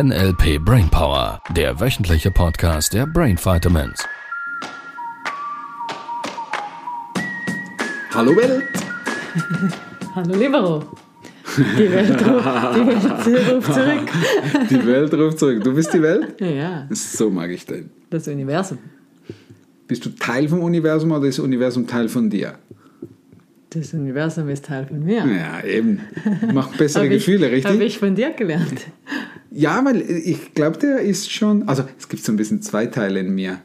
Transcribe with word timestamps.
NLP 0.00 0.60
Brainpower, 0.64 1.40
der 1.56 1.80
wöchentliche 1.80 2.30
Podcast 2.30 2.94
der 2.94 3.04
Brain 3.04 3.36
Vitamins. 3.36 4.04
Hallo 8.14 8.30
Welt! 8.36 8.62
Hallo 10.14 10.36
Libero! 10.36 10.84
Die 11.56 11.90
Welt, 11.90 12.10
ruft, 12.24 13.26
die 13.26 13.32
Welt 13.32 13.52
ruft 13.52 13.74
zurück. 13.74 14.08
Die 14.70 14.86
Welt 14.86 15.14
ruft 15.14 15.38
zurück. 15.40 15.64
Du 15.64 15.74
bist 15.74 15.92
die 15.92 16.00
Welt? 16.02 16.40
Ja, 16.40 16.86
So 16.90 17.28
mag 17.30 17.50
ich 17.50 17.66
den. 17.66 17.90
das 18.10 18.28
Universum. 18.28 18.78
Bist 19.88 20.04
du 20.06 20.10
Teil 20.10 20.48
vom 20.48 20.60
Universum 20.62 21.10
oder 21.10 21.26
ist 21.26 21.38
das 21.38 21.44
Universum 21.44 21.88
Teil 21.88 22.08
von 22.08 22.30
dir? 22.30 22.54
Das 23.70 23.92
Universum 23.92 24.48
ist 24.48 24.64
Teil 24.64 24.86
von 24.86 25.02
mir. 25.02 25.24
Ja, 25.26 25.62
eben. 25.66 26.00
Macht 26.54 26.78
bessere 26.78 27.04
Hab 27.04 27.10
ich- 27.10 27.18
Gefühle, 27.26 27.50
richtig? 27.50 27.72
Habe 27.72 27.84
ich 27.84 27.98
von 27.98 28.14
dir 28.14 28.30
gelernt. 28.30 28.86
Ja, 29.50 29.84
weil 29.84 30.02
ich 30.02 30.54
glaube, 30.54 30.78
der 30.78 31.00
ist 31.00 31.32
schon. 31.32 31.68
Also, 31.68 31.84
es 31.98 32.08
gibt 32.08 32.22
so 32.22 32.32
ein 32.32 32.36
bisschen 32.36 32.62
zwei 32.62 32.86
Teile 32.86 33.20
in 33.20 33.34
mir. 33.34 33.60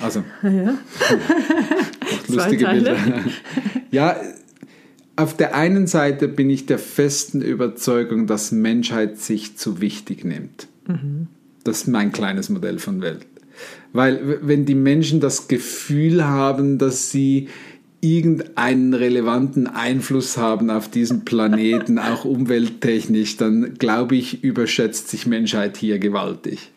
Also, 0.00 0.24
Ja. 0.42 0.78
lustige 2.28 2.64
Teile? 2.64 2.94
Bilder. 2.94 3.24
Ja, 3.90 4.16
auf 5.14 5.36
der 5.36 5.54
einen 5.54 5.86
Seite 5.86 6.26
bin 6.26 6.50
ich 6.50 6.66
der 6.66 6.80
festen 6.80 7.42
Überzeugung, 7.42 8.26
dass 8.26 8.50
Menschheit 8.50 9.18
sich 9.18 9.56
zu 9.56 9.80
wichtig 9.80 10.24
nimmt. 10.24 10.66
Das 11.62 11.82
ist 11.82 11.86
mein 11.86 12.10
kleines 12.10 12.48
Modell 12.48 12.80
von 12.80 13.00
Welt. 13.02 13.24
Weil, 13.92 14.40
wenn 14.42 14.64
die 14.64 14.74
Menschen 14.74 15.20
das 15.20 15.46
Gefühl 15.46 16.24
haben, 16.24 16.78
dass 16.78 17.12
sie 17.12 17.48
irgendeinen 18.04 18.92
relevanten 18.92 19.66
Einfluss 19.66 20.36
haben 20.36 20.68
auf 20.68 20.88
diesen 20.88 21.24
Planeten, 21.24 21.98
auch 21.98 22.26
umwelttechnisch, 22.26 23.38
dann 23.38 23.74
glaube 23.78 24.16
ich, 24.16 24.44
überschätzt 24.44 25.08
sich 25.08 25.26
Menschheit 25.26 25.78
hier 25.78 25.98
gewaltig. 25.98 26.70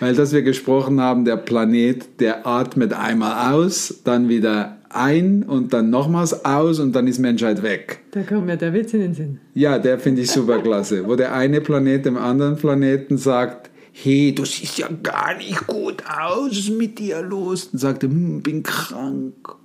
Weil, 0.00 0.14
dass 0.14 0.32
wir 0.32 0.42
gesprochen 0.42 1.00
haben, 1.00 1.24
der 1.24 1.36
Planet, 1.36 2.20
der 2.20 2.46
atmet 2.46 2.92
einmal 2.92 3.54
aus, 3.54 4.00
dann 4.04 4.28
wieder 4.28 4.78
ein 4.90 5.44
und 5.44 5.72
dann 5.72 5.88
nochmals 5.88 6.44
aus 6.44 6.80
und 6.80 6.92
dann 6.94 7.06
ist 7.06 7.18
Menschheit 7.18 7.62
weg. 7.62 8.00
Da 8.10 8.22
kommt 8.22 8.46
mir 8.46 8.56
der 8.56 8.74
Witz 8.74 8.92
in 8.92 9.00
den 9.00 9.14
Sinn. 9.14 9.38
Ja, 9.54 9.78
der 9.78 9.98
finde 9.98 10.22
ich 10.22 10.30
super 10.30 10.58
klasse. 10.58 11.06
Wo 11.06 11.14
der 11.16 11.32
eine 11.32 11.60
Planet 11.60 12.04
dem 12.04 12.18
anderen 12.18 12.56
Planeten 12.56 13.16
sagt, 13.16 13.70
hey, 13.92 14.34
du 14.34 14.44
siehst 14.44 14.78
ja 14.78 14.88
gar 15.02 15.36
nicht 15.36 15.66
gut 15.66 16.02
aus, 16.06 16.50
was 16.50 16.58
ist 16.58 16.70
mit 16.70 16.98
dir 16.98 17.22
los? 17.22 17.70
Dann 17.70 17.78
sagt 17.78 18.02
hm, 18.02 18.42
bin 18.42 18.62
krank. 18.62 19.61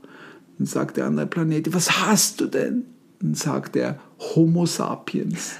Dann 0.58 0.66
sagt 0.66 0.98
der 0.98 1.06
andere 1.06 1.28
Planet, 1.28 1.74
was 1.74 2.06
hast 2.06 2.42
du 2.42 2.48
denn? 2.48 2.86
Dann 3.20 3.36
sagt 3.36 3.76
er, 3.76 4.00
Homo 4.20 4.66
sapiens. 4.66 5.58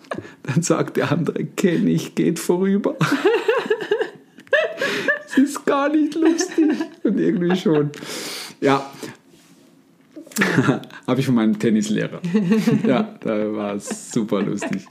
Dann 0.42 0.62
sagt 0.62 0.96
der 0.96 1.12
andere, 1.12 1.44
kenne 1.44 1.90
ich, 1.90 2.14
geht 2.14 2.38
vorüber. 2.38 2.96
Es 5.26 5.36
ist 5.36 5.66
gar 5.66 5.90
nicht 5.90 6.14
lustig. 6.14 6.64
Und 7.02 7.18
irgendwie 7.18 7.54
schon. 7.56 7.90
Ja. 8.60 8.90
Habe 11.06 11.20
ich 11.20 11.26
von 11.26 11.34
meinem 11.34 11.58
Tennislehrer. 11.58 12.20
Ja, 12.86 13.14
da 13.20 13.52
war 13.52 13.74
es 13.74 14.10
super 14.12 14.40
lustig. 14.42 14.86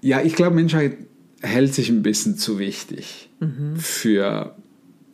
Ja, 0.00 0.22
ich 0.22 0.34
glaube, 0.34 0.56
Menschheit 0.56 0.96
hält 1.40 1.74
sich 1.74 1.88
ein 1.90 2.02
bisschen 2.02 2.36
zu 2.36 2.58
wichtig 2.58 3.28
für, 3.76 4.56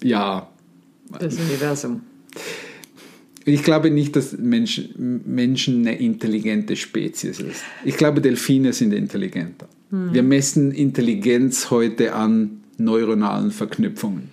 ja, 0.02 0.48
Das 1.18 1.36
Universum. 1.38 2.02
Ich 3.44 3.62
glaube 3.62 3.90
nicht, 3.90 4.16
dass 4.16 4.36
Menschen, 4.38 5.22
Menschen 5.26 5.86
eine 5.86 5.98
intelligente 5.98 6.76
Spezies 6.76 7.40
ist. 7.40 7.62
Ich 7.84 7.96
glaube, 7.96 8.20
Delfine 8.20 8.72
sind 8.72 8.92
intelligenter. 8.92 9.68
Wir 9.90 10.22
messen 10.22 10.72
Intelligenz 10.72 11.70
heute 11.70 12.14
an 12.14 12.62
neuronalen 12.78 13.50
Verknüpfungen. 13.50 14.30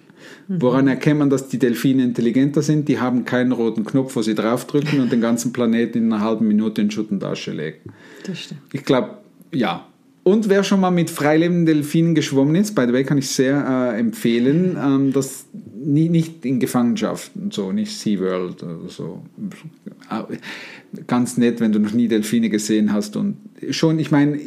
Woran 0.47 0.87
erkennt 0.87 1.19
man, 1.19 1.29
dass 1.29 1.47
die 1.47 1.59
Delfine 1.59 2.03
intelligenter 2.03 2.61
sind? 2.61 2.87
Die 2.87 2.99
haben 2.99 3.25
keinen 3.25 3.51
roten 3.51 3.83
Knopf, 3.83 4.15
wo 4.15 4.21
sie 4.21 4.35
draufdrücken 4.35 4.99
und 4.99 5.11
den 5.11 5.21
ganzen 5.21 5.53
Planeten 5.53 5.97
in 5.99 6.13
einer 6.13 6.23
halben 6.23 6.47
Minute 6.47 6.81
in 6.81 6.89
Schutt 6.89 7.11
und 7.11 7.23
Asche 7.23 7.51
legen. 7.51 7.91
Das 8.25 8.39
stimmt. 8.39 8.61
Ich 8.73 8.83
glaube, 8.83 9.17
ja. 9.53 9.88
Und 10.23 10.49
wer 10.49 10.63
schon 10.63 10.79
mal 10.79 10.91
mit 10.91 11.09
freilebenden 11.09 11.65
Delfinen 11.65 12.13
geschwommen 12.13 12.55
ist, 12.55 12.75
by 12.75 12.85
the 12.85 12.93
way, 12.93 13.03
kann 13.03 13.17
ich 13.17 13.29
sehr 13.29 13.93
äh, 13.95 13.99
empfehlen, 13.99 14.77
ähm, 14.77 15.13
das 15.13 15.45
nie, 15.75 16.09
nicht 16.09 16.45
in 16.45 16.59
Gefangenschaft 16.59 17.31
und 17.35 17.53
so, 17.53 17.71
nicht 17.71 17.97
SeaWorld 17.97 18.61
oder 18.63 18.89
so. 18.89 19.23
Ganz 21.07 21.37
nett, 21.37 21.61
wenn 21.61 21.71
du 21.71 21.79
noch 21.79 21.93
nie 21.93 22.07
Delfine 22.07 22.49
gesehen 22.49 22.93
hast 22.93 23.15
und 23.15 23.37
schon, 23.71 23.97
ich 23.97 24.11
meine, 24.11 24.39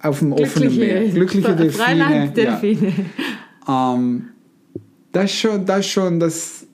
auf 0.00 0.18
dem 0.18 0.32
offenen 0.32 0.76
Meer. 0.76 1.08
Glückliche 1.08 1.56
Delfine. 1.56 1.98
Ja. 1.98 2.06
Freilanddelfine. 2.06 2.92
Ähm, 3.66 4.28
das 5.12 5.32
schon, 5.32 5.64
das 5.64 5.86
schon, 5.86 6.20
das 6.20 6.66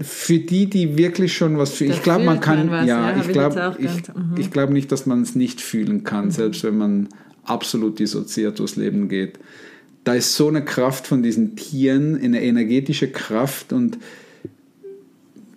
für 0.00 0.38
die, 0.38 0.68
die 0.68 0.96
wirklich 0.96 1.36
schon 1.36 1.58
was 1.58 1.72
für. 1.72 1.86
Da 1.86 1.94
Ich 1.94 2.02
glaube, 2.02 2.24
man 2.24 2.40
kann, 2.40 2.66
man 2.66 2.70
was, 2.70 2.86
ja, 2.86 3.10
ja, 3.10 3.20
ich 3.20 3.28
glaube, 3.28 3.76
ich. 3.78 3.90
Mhm. 4.14 4.34
ich 4.38 4.50
glaube 4.50 4.72
nicht, 4.72 4.90
dass 4.90 5.04
man 5.04 5.22
es 5.22 5.34
nicht 5.34 5.60
fühlen 5.60 6.04
kann, 6.04 6.30
selbst 6.30 6.64
wenn 6.64 6.78
man 6.78 7.08
absolut 7.44 7.98
dissoziiert 7.98 8.58
durchs 8.58 8.76
Leben 8.76 9.08
geht. 9.08 9.38
Da 10.04 10.14
ist 10.14 10.34
so 10.34 10.48
eine 10.48 10.64
Kraft 10.64 11.06
von 11.06 11.22
diesen 11.22 11.56
Tieren, 11.56 12.16
eine 12.22 12.42
energetische 12.42 13.10
Kraft 13.10 13.72
und 13.72 13.98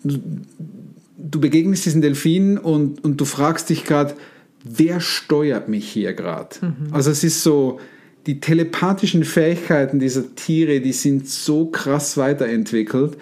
du 0.04 1.40
begegnest 1.40 1.86
diesen 1.86 2.02
Delfinen 2.02 2.58
und, 2.58 3.04
und 3.04 3.20
du 3.22 3.26
fragst 3.26 3.70
dich 3.70 3.86
gerade, 3.86 4.16
wer 4.64 5.00
steuert 5.00 5.70
mich 5.70 5.90
hier 5.90 6.14
gerade? 6.14 6.56
Also 6.92 7.12
es 7.12 7.24
ist 7.24 7.44
so, 7.44 7.80
die 8.26 8.40
telepathischen 8.40 9.24
Fähigkeiten 9.24 10.00
dieser 10.00 10.36
Tiere, 10.36 10.80
die 10.80 10.94
sind 10.94 11.28
so 11.28 11.66
krass 11.68 12.18
weiterentwickelt. 12.18 13.18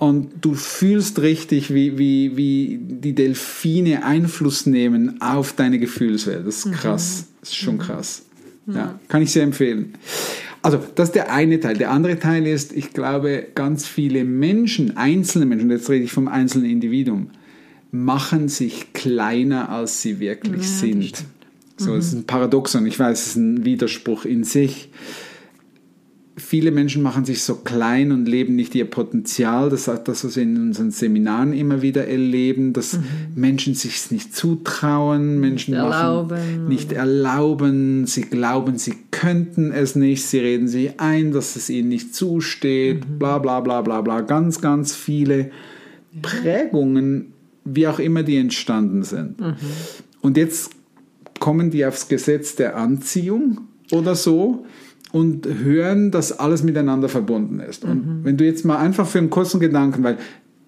Und 0.00 0.30
du 0.40 0.54
fühlst 0.54 1.20
richtig, 1.20 1.74
wie, 1.74 1.98
wie, 1.98 2.34
wie 2.34 2.80
die 2.80 3.14
Delfine 3.14 4.02
Einfluss 4.02 4.64
nehmen 4.64 5.20
auf 5.20 5.52
deine 5.52 5.78
Gefühlswelt. 5.78 6.46
Das 6.46 6.64
ist 6.64 6.72
krass. 6.72 7.26
Das 7.40 7.50
ist 7.50 7.56
schon 7.56 7.76
krass. 7.76 8.22
Ja, 8.66 8.98
kann 9.08 9.20
ich 9.20 9.30
sehr 9.30 9.42
empfehlen. 9.42 9.92
Also, 10.62 10.82
das 10.94 11.10
ist 11.10 11.16
der 11.16 11.30
eine 11.30 11.60
Teil. 11.60 11.76
Der 11.76 11.90
andere 11.90 12.18
Teil 12.18 12.46
ist, 12.46 12.72
ich 12.72 12.94
glaube, 12.94 13.48
ganz 13.54 13.86
viele 13.86 14.24
Menschen, 14.24 14.96
einzelne 14.96 15.44
Menschen, 15.44 15.70
jetzt 15.70 15.90
rede 15.90 16.04
ich 16.04 16.12
vom 16.12 16.28
einzelnen 16.28 16.70
Individuum, 16.70 17.28
machen 17.90 18.48
sich 18.48 18.94
kleiner, 18.94 19.68
als 19.68 20.00
sie 20.00 20.18
wirklich 20.18 20.66
sind. 20.66 21.24
So, 21.76 21.94
das 21.94 22.06
ist 22.06 22.14
ein 22.14 22.24
Paradoxon. 22.24 22.86
Ich 22.86 22.98
weiß, 22.98 23.20
es 23.20 23.26
ist 23.26 23.36
ein 23.36 23.66
Widerspruch 23.66 24.24
in 24.24 24.44
sich. 24.44 24.88
Viele 26.40 26.70
Menschen 26.70 27.02
machen 27.02 27.24
sich 27.24 27.42
so 27.42 27.56
klein 27.56 28.12
und 28.12 28.26
leben 28.26 28.56
nicht 28.56 28.74
ihr 28.74 28.88
Potenzial. 28.88 29.70
Das 29.70 29.88
ist 29.88 30.02
das, 30.04 30.24
was 30.24 30.36
wir 30.36 30.42
in 30.42 30.56
unseren 30.56 30.90
Seminaren 30.90 31.52
immer 31.52 31.82
wieder 31.82 32.06
erleben, 32.08 32.72
dass 32.72 32.98
Menschen 33.34 33.74
sich 33.74 34.10
nicht 34.10 34.34
zutrauen, 34.34 35.38
Menschen 35.40 35.74
erlauben. 35.74 36.36
machen 36.36 36.68
nicht 36.68 36.92
erlauben, 36.92 38.06
sie 38.06 38.22
glauben, 38.22 38.78
sie 38.78 38.94
könnten 39.10 39.72
es 39.72 39.96
nicht, 39.96 40.24
sie 40.24 40.38
reden 40.38 40.68
sich 40.68 40.98
ein, 40.98 41.32
dass 41.32 41.56
es 41.56 41.70
ihnen 41.70 41.88
nicht 41.88 42.14
zusteht, 42.14 43.18
bla 43.18 43.38
bla 43.38 43.60
bla 43.60 43.82
bla 43.82 44.00
bla. 44.00 44.20
Ganz, 44.22 44.60
ganz 44.60 44.94
viele 44.94 45.50
Prägungen, 46.22 47.32
wie 47.64 47.86
auch 47.86 47.98
immer 47.98 48.22
die 48.22 48.36
entstanden 48.36 49.02
sind. 49.02 49.36
Und 50.20 50.36
jetzt 50.36 50.72
kommen 51.38 51.70
die 51.70 51.84
aufs 51.84 52.08
Gesetz 52.08 52.54
der 52.54 52.76
Anziehung 52.76 53.62
oder 53.90 54.14
so 54.14 54.66
und 55.12 55.46
hören, 55.46 56.10
dass 56.10 56.38
alles 56.38 56.62
miteinander 56.62 57.08
verbunden 57.08 57.60
ist. 57.60 57.84
Und 57.84 58.24
wenn 58.24 58.36
du 58.36 58.44
jetzt 58.44 58.64
mal 58.64 58.78
einfach 58.78 59.06
für 59.06 59.18
einen 59.18 59.30
kurzen 59.30 59.60
Gedanken, 59.60 60.02
weil 60.04 60.18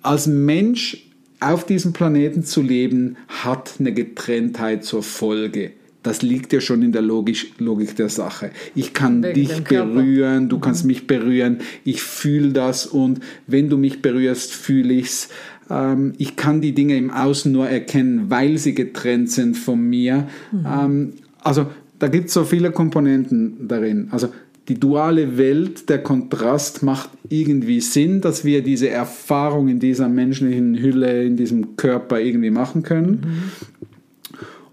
als 0.03 0.27
Mensch 0.27 1.09
auf 1.41 1.65
diesem 1.65 1.93
Planeten 1.93 2.45
zu 2.45 2.63
leben, 2.63 3.17
hat 3.29 3.75
eine 3.79 3.93
Getrenntheit 3.93 4.85
zur 4.85 5.03
Folge. 5.03 5.73
Das 6.03 6.23
liegt 6.23 6.53
ja 6.53 6.61
schon 6.61 6.83
in 6.83 6.91
der 6.91 7.03
Logisch, 7.03 7.53
Logik 7.59 7.95
der 7.95 8.09
Sache. 8.09 8.51
Ich 8.75 8.93
kann 8.93 9.23
Wegen 9.23 9.35
dich 9.35 9.63
berühren, 9.63 10.49
du 10.49 10.59
kannst 10.59 10.85
mich 10.85 11.07
berühren, 11.07 11.59
ich 11.85 12.03
fühle 12.03 12.53
das 12.53 12.87
und 12.87 13.21
wenn 13.47 13.69
du 13.69 13.77
mich 13.77 14.03
berührst, 14.03 14.53
fühle 14.53 14.95
ich's. 14.95 15.29
Ähm, 15.71 16.15
ich 16.19 16.35
kann 16.35 16.61
die 16.61 16.75
Dinge 16.75 16.97
im 16.97 17.11
Außen 17.13 17.53
nur 17.53 17.69
erkennen, 17.69 18.31
weil 18.31 18.59
sie 18.59 18.75
getrennt 18.75 19.31
sind 19.31 19.57
von 19.57 19.81
mir. 19.81 20.27
Ähm, 20.53 21.13
also 21.41 21.67
da 22.03 22.09
gibt 22.09 22.27
es 22.27 22.35
so 22.35 22.43
viele 22.43 22.73
Komponenten 22.73 23.69
darin. 23.69 24.09
Also 24.11 24.29
die 24.67 24.75
duale 24.75 25.39
Welt, 25.39 25.89
der 25.89 26.03
Kontrast 26.03 26.83
macht 26.83 27.11
irgendwie 27.29 27.81
Sinn, 27.81 28.21
dass 28.21 28.45
wir 28.45 28.65
diese 28.65 28.91
Erfahrung 28.91 29.69
in 29.69 29.79
dieser 29.79 30.09
menschlichen 30.09 30.77
Hülle, 30.77 31.23
in 31.23 31.37
diesem 31.37 31.77
Körper 31.77 32.21
irgendwie 32.21 32.51
machen 32.51 32.83
können. 32.83 33.53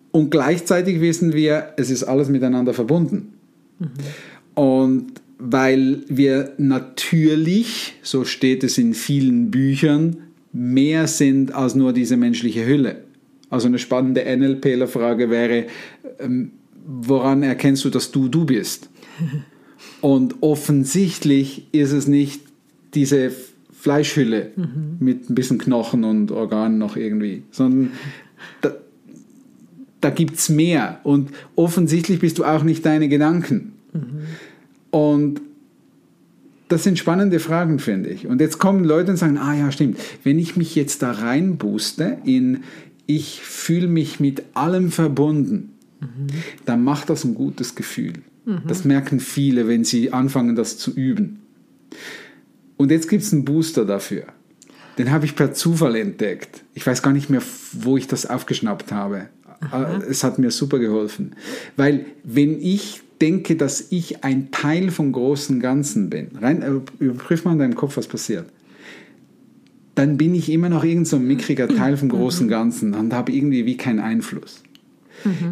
Und 0.09 0.31
gleichzeitig 0.31 1.01
wissen 1.01 1.33
wir, 1.33 1.73
es 1.77 1.91
ist 1.91 2.03
alles 2.03 2.29
miteinander 2.29 2.73
verbunden. 2.73 3.33
Und 4.55 5.11
weil 5.37 5.99
wir 6.07 6.53
natürlich, 6.57 7.93
so 8.01 8.25
steht 8.25 8.63
es 8.63 8.79
in 8.79 8.95
vielen 8.95 9.51
Büchern, 9.51 10.17
mehr 10.51 11.05
sind 11.05 11.53
als 11.53 11.75
nur 11.75 11.93
diese 11.93 12.17
menschliche 12.17 12.65
Hülle. 12.65 13.03
Also 13.51 13.67
eine 13.67 13.77
spannende 13.77 14.25
NLPler-Frage 14.25 15.29
wäre, 15.29 15.65
ähm, 16.19 16.53
woran 16.85 17.43
erkennst 17.43 17.85
du, 17.85 17.89
dass 17.89 18.11
du 18.11 18.27
du 18.27 18.45
bist? 18.45 18.89
Und 20.01 20.35
offensichtlich 20.41 21.67
ist 21.71 21.91
es 21.91 22.07
nicht 22.07 22.41
diese 22.93 23.31
Fleischhülle 23.73 24.51
Mhm. 24.55 24.97
mit 24.99 25.29
ein 25.29 25.35
bisschen 25.35 25.57
Knochen 25.57 26.03
und 26.03 26.31
Organen 26.31 26.77
noch 26.77 26.95
irgendwie, 26.97 27.43
sondern 27.51 27.91
da, 28.61 28.73
da 30.01 30.09
gibt 30.09 30.37
es 30.37 30.49
mehr. 30.49 30.99
Und 31.03 31.31
offensichtlich 31.55 32.19
bist 32.19 32.39
du 32.39 32.43
auch 32.43 32.63
nicht 32.63 32.85
deine 32.85 33.07
Gedanken. 33.09 33.73
Und 34.91 35.41
das 36.67 36.83
sind 36.83 36.99
spannende 36.99 37.39
Fragen, 37.39 37.79
finde 37.79 38.09
ich. 38.09 38.27
Und 38.27 38.41
jetzt 38.41 38.59
kommen 38.59 38.83
Leute 38.83 39.11
und 39.11 39.17
sagen, 39.17 39.37
ah 39.37 39.55
ja, 39.55 39.71
stimmt, 39.71 39.97
wenn 40.23 40.37
ich 40.39 40.55
mich 40.55 40.75
jetzt 40.75 41.01
da 41.01 41.11
reinbooste 41.11 42.17
in, 42.25 42.59
ich 43.07 43.41
fühle 43.41 43.87
mich 43.87 44.19
mit 44.19 44.43
allem 44.53 44.91
verbunden, 44.91 45.71
dann 46.65 46.83
macht 46.83 47.09
das 47.09 47.23
ein 47.23 47.35
gutes 47.35 47.75
Gefühl. 47.75 48.13
Das 48.67 48.83
merken 48.83 49.19
viele, 49.19 49.67
wenn 49.67 49.83
sie 49.83 50.11
anfangen, 50.11 50.55
das 50.55 50.77
zu 50.77 50.91
üben. 50.91 51.39
Und 52.77 52.91
jetzt 52.91 53.09
gibt 53.09 53.23
es 53.23 53.33
einen 53.33 53.45
Booster 53.45 53.85
dafür. 53.85 54.23
Den 54.97 55.11
habe 55.11 55.25
ich 55.25 55.35
per 55.35 55.53
Zufall 55.53 55.95
entdeckt. 55.95 56.63
Ich 56.73 56.85
weiß 56.85 57.01
gar 57.03 57.13
nicht 57.13 57.29
mehr, 57.29 57.41
wo 57.73 57.97
ich 57.97 58.07
das 58.07 58.25
aufgeschnappt 58.25 58.91
habe. 58.91 59.29
Aber 59.71 60.07
Es 60.07 60.23
hat 60.23 60.39
mir 60.39 60.51
super 60.51 60.79
geholfen. 60.79 61.35
Weil 61.77 62.05
wenn 62.23 62.61
ich 62.61 63.01
denke, 63.21 63.55
dass 63.55 63.87
ich 63.91 64.23
ein 64.23 64.51
Teil 64.51 64.91
vom 64.91 65.11
großen 65.11 65.59
Ganzen 65.59 66.09
bin, 66.09 66.29
rein, 66.41 66.61
äh, 66.61 67.03
überprüf 67.03 67.45
mal 67.45 67.53
in 67.53 67.59
deinem 67.59 67.75
Kopf, 67.75 67.97
was 67.97 68.07
passiert. 68.07 68.45
Dann 69.95 70.17
bin 70.17 70.33
ich 70.33 70.49
immer 70.49 70.69
noch 70.69 70.85
irgend 70.85 71.07
so 71.07 71.17
ein 71.17 71.27
mickriger 71.27 71.67
Teil 71.67 71.97
vom 71.97 72.09
großen 72.09 72.47
Ganzen 72.47 72.93
und 72.93 73.13
habe 73.13 73.33
irgendwie 73.33 73.65
wie 73.65 73.75
keinen 73.75 73.99
Einfluss. 73.99 74.63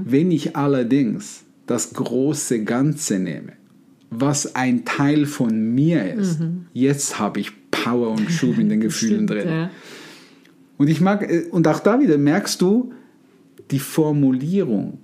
Wenn 0.06 0.32
ich 0.32 0.56
allerdings 0.56 1.44
das 1.66 1.94
große 1.94 2.64
Ganze 2.64 3.20
nehme, 3.20 3.54
was 4.10 4.56
ein 4.56 4.86
Teil 4.86 5.26
von 5.26 5.74
mir 5.76 6.14
ist, 6.14 6.40
jetzt 6.74 7.20
habe 7.20 7.40
ich 7.40 7.52
Power 7.72 8.12
und 8.12 8.32
Schub 8.32 8.58
in 8.58 8.70
den 8.70 8.80
Gefühlen 8.88 9.28
Stimmt, 9.28 9.30
drin. 9.30 9.50
Ja. 9.50 9.70
Und 10.78 10.90
ich 10.90 11.02
mag, 11.02 11.30
äh, 11.30 11.46
und 11.52 11.68
auch 11.68 11.80
da 11.80 12.00
wieder 12.00 12.18
merkst 12.18 12.62
du, 12.62 12.94
die 13.72 13.80
Formulierung 13.80 15.00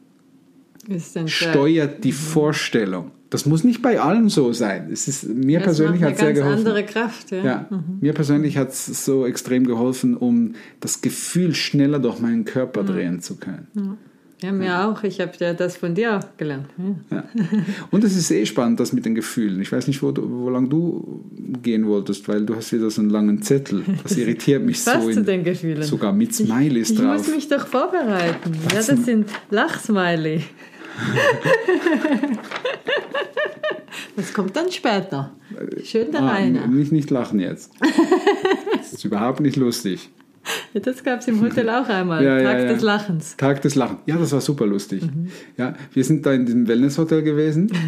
steuert 1.25 2.03
die 2.03 2.11
Vorstellung. 2.11 3.11
Das 3.29 3.47
muss 3.47 3.63
nicht 3.63 3.81
bei 3.81 3.99
allen 3.99 4.29
so 4.29 4.53
sein. 4.53 4.89
Es 4.91 5.07
ist, 5.07 5.27
mir 5.27 5.57
Das 5.59 5.65
persönlich 5.65 6.03
hat 6.03 6.09
eine 6.09 6.17
sehr 6.17 6.33
ganz 6.33 6.39
geholfen. 6.39 6.67
andere 6.67 6.85
Kraft. 6.85 7.31
Ja. 7.31 7.43
Ja, 7.43 7.69
mir 7.99 8.13
persönlich 8.13 8.57
hat 8.57 8.69
es 8.69 9.05
so 9.05 9.25
extrem 9.25 9.65
geholfen, 9.65 10.15
um 10.15 10.53
das 10.81 11.01
Gefühl 11.01 11.55
schneller 11.55 11.97
durch 11.97 12.19
meinen 12.19 12.45
Körper 12.45 12.83
drehen 12.83 13.21
zu 13.21 13.37
können. 13.37 13.97
Ja, 14.43 14.51
mir 14.51 14.85
auch. 14.87 15.03
Ich 15.03 15.19
habe 15.19 15.31
ja 15.39 15.53
das 15.53 15.77
von 15.77 15.95
dir 15.95 16.17
auch 16.17 16.37
gelernt. 16.37 16.67
Ja. 17.09 17.17
Ja. 17.17 17.23
Und 17.91 18.03
es 18.03 18.15
ist 18.15 18.29
eh 18.31 18.45
spannend, 18.45 18.79
das 18.79 18.93
mit 18.93 19.05
den 19.05 19.15
Gefühlen. 19.15 19.59
Ich 19.61 19.71
weiß 19.71 19.87
nicht, 19.87 20.03
wo, 20.03 20.13
wo 20.15 20.49
lang 20.49 20.69
du 20.69 21.23
gehen 21.63 21.87
wolltest, 21.87 22.27
weil 22.27 22.45
du 22.45 22.55
hast 22.55 22.71
wieder 22.73 22.89
so 22.91 23.01
einen 23.01 23.09
langen 23.09 23.41
Zettel. 23.41 23.83
Das 24.03 24.15
irritiert 24.17 24.63
mich 24.63 24.77
Was 24.85 25.01
so. 25.03 25.11
zu 25.11 25.19
In, 25.19 25.25
den 25.25 25.43
Gefühlen? 25.43 25.83
sogar 25.83 26.13
mit 26.13 26.35
Smileys 26.35 26.91
Ich 26.91 26.97
drauf. 26.97 27.17
muss 27.17 27.27
mich 27.29 27.47
doch 27.47 27.65
vorbereiten. 27.65 28.51
Ja, 28.71 28.75
das 28.75 28.87
sind 28.87 29.29
Lachsmiley. 29.49 30.43
das 34.15 34.33
kommt 34.33 34.55
dann 34.55 34.71
später. 34.71 35.31
Schön 35.83 36.11
da 36.11 36.19
Ah, 36.19 36.27
rein. 36.33 36.69
nicht, 36.73 36.91
nicht 36.91 37.09
lachen 37.09 37.39
jetzt. 37.39 37.71
Das 38.77 38.93
ist 38.93 39.05
überhaupt 39.05 39.39
nicht 39.39 39.55
lustig. 39.55 40.09
Das 40.73 41.03
gab 41.03 41.19
es 41.19 41.27
im 41.27 41.39
Hotel 41.41 41.69
auch 41.69 41.87
einmal. 41.87 42.23
Ja, 42.23 42.41
Tag 42.41 42.59
ja. 42.61 42.65
des 42.73 42.81
Lachens. 42.81 43.37
Tag 43.37 43.61
des 43.61 43.75
Lachens. 43.75 43.99
Ja, 44.07 44.17
das 44.17 44.31
war 44.31 44.41
super 44.41 44.65
lustig. 44.65 45.03
Mhm. 45.03 45.27
Ja, 45.55 45.75
wir 45.93 46.03
sind 46.03 46.25
da 46.25 46.33
in 46.33 46.45
diesem 46.45 46.67
Wellnesshotel 46.67 47.21
gewesen. 47.23 47.71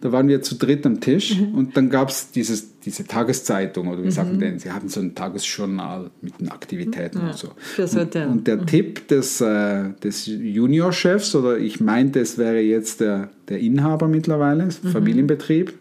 Da 0.00 0.12
waren 0.12 0.28
wir 0.28 0.42
zu 0.42 0.54
dritt 0.54 0.86
am 0.86 1.00
Tisch 1.00 1.40
Mhm. 1.40 1.54
und 1.56 1.76
dann 1.76 1.90
gab 1.90 2.08
es 2.10 2.30
diese 2.30 3.04
Tageszeitung 3.08 3.88
oder 3.88 4.04
wie 4.04 4.12
sagt 4.12 4.30
man 4.30 4.38
denn? 4.38 4.60
Sie 4.60 4.70
haben 4.70 4.88
so 4.88 5.00
ein 5.00 5.16
Tagesjournal 5.16 6.10
mit 6.20 6.38
den 6.38 6.50
Aktivitäten 6.52 7.18
und 7.18 7.34
so. 7.34 7.48
fürs 7.56 7.96
Hotel. 7.96 8.26
Und, 8.28 8.32
und 8.38 8.46
der 8.46 8.64
Tipp 8.64 9.08
des, 9.08 9.40
äh, 9.40 9.90
des 10.04 10.26
Juniorchefs, 10.26 11.34
oder 11.34 11.58
ich 11.58 11.80
meinte, 11.80 12.20
es 12.20 12.38
wäre 12.38 12.60
jetzt 12.60 13.00
der, 13.00 13.30
der 13.48 13.58
Inhaber 13.58 14.06
mittlerweile, 14.06 14.66
Mhm. 14.66 14.70
Familienbetrieb, 14.88 15.72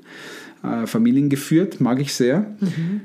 äh, 0.63 0.87
familiengeführt, 0.87 1.79
mag 1.79 2.01
ich 2.01 2.11
sehr. 2.15 2.55
Mhm. 2.59 3.01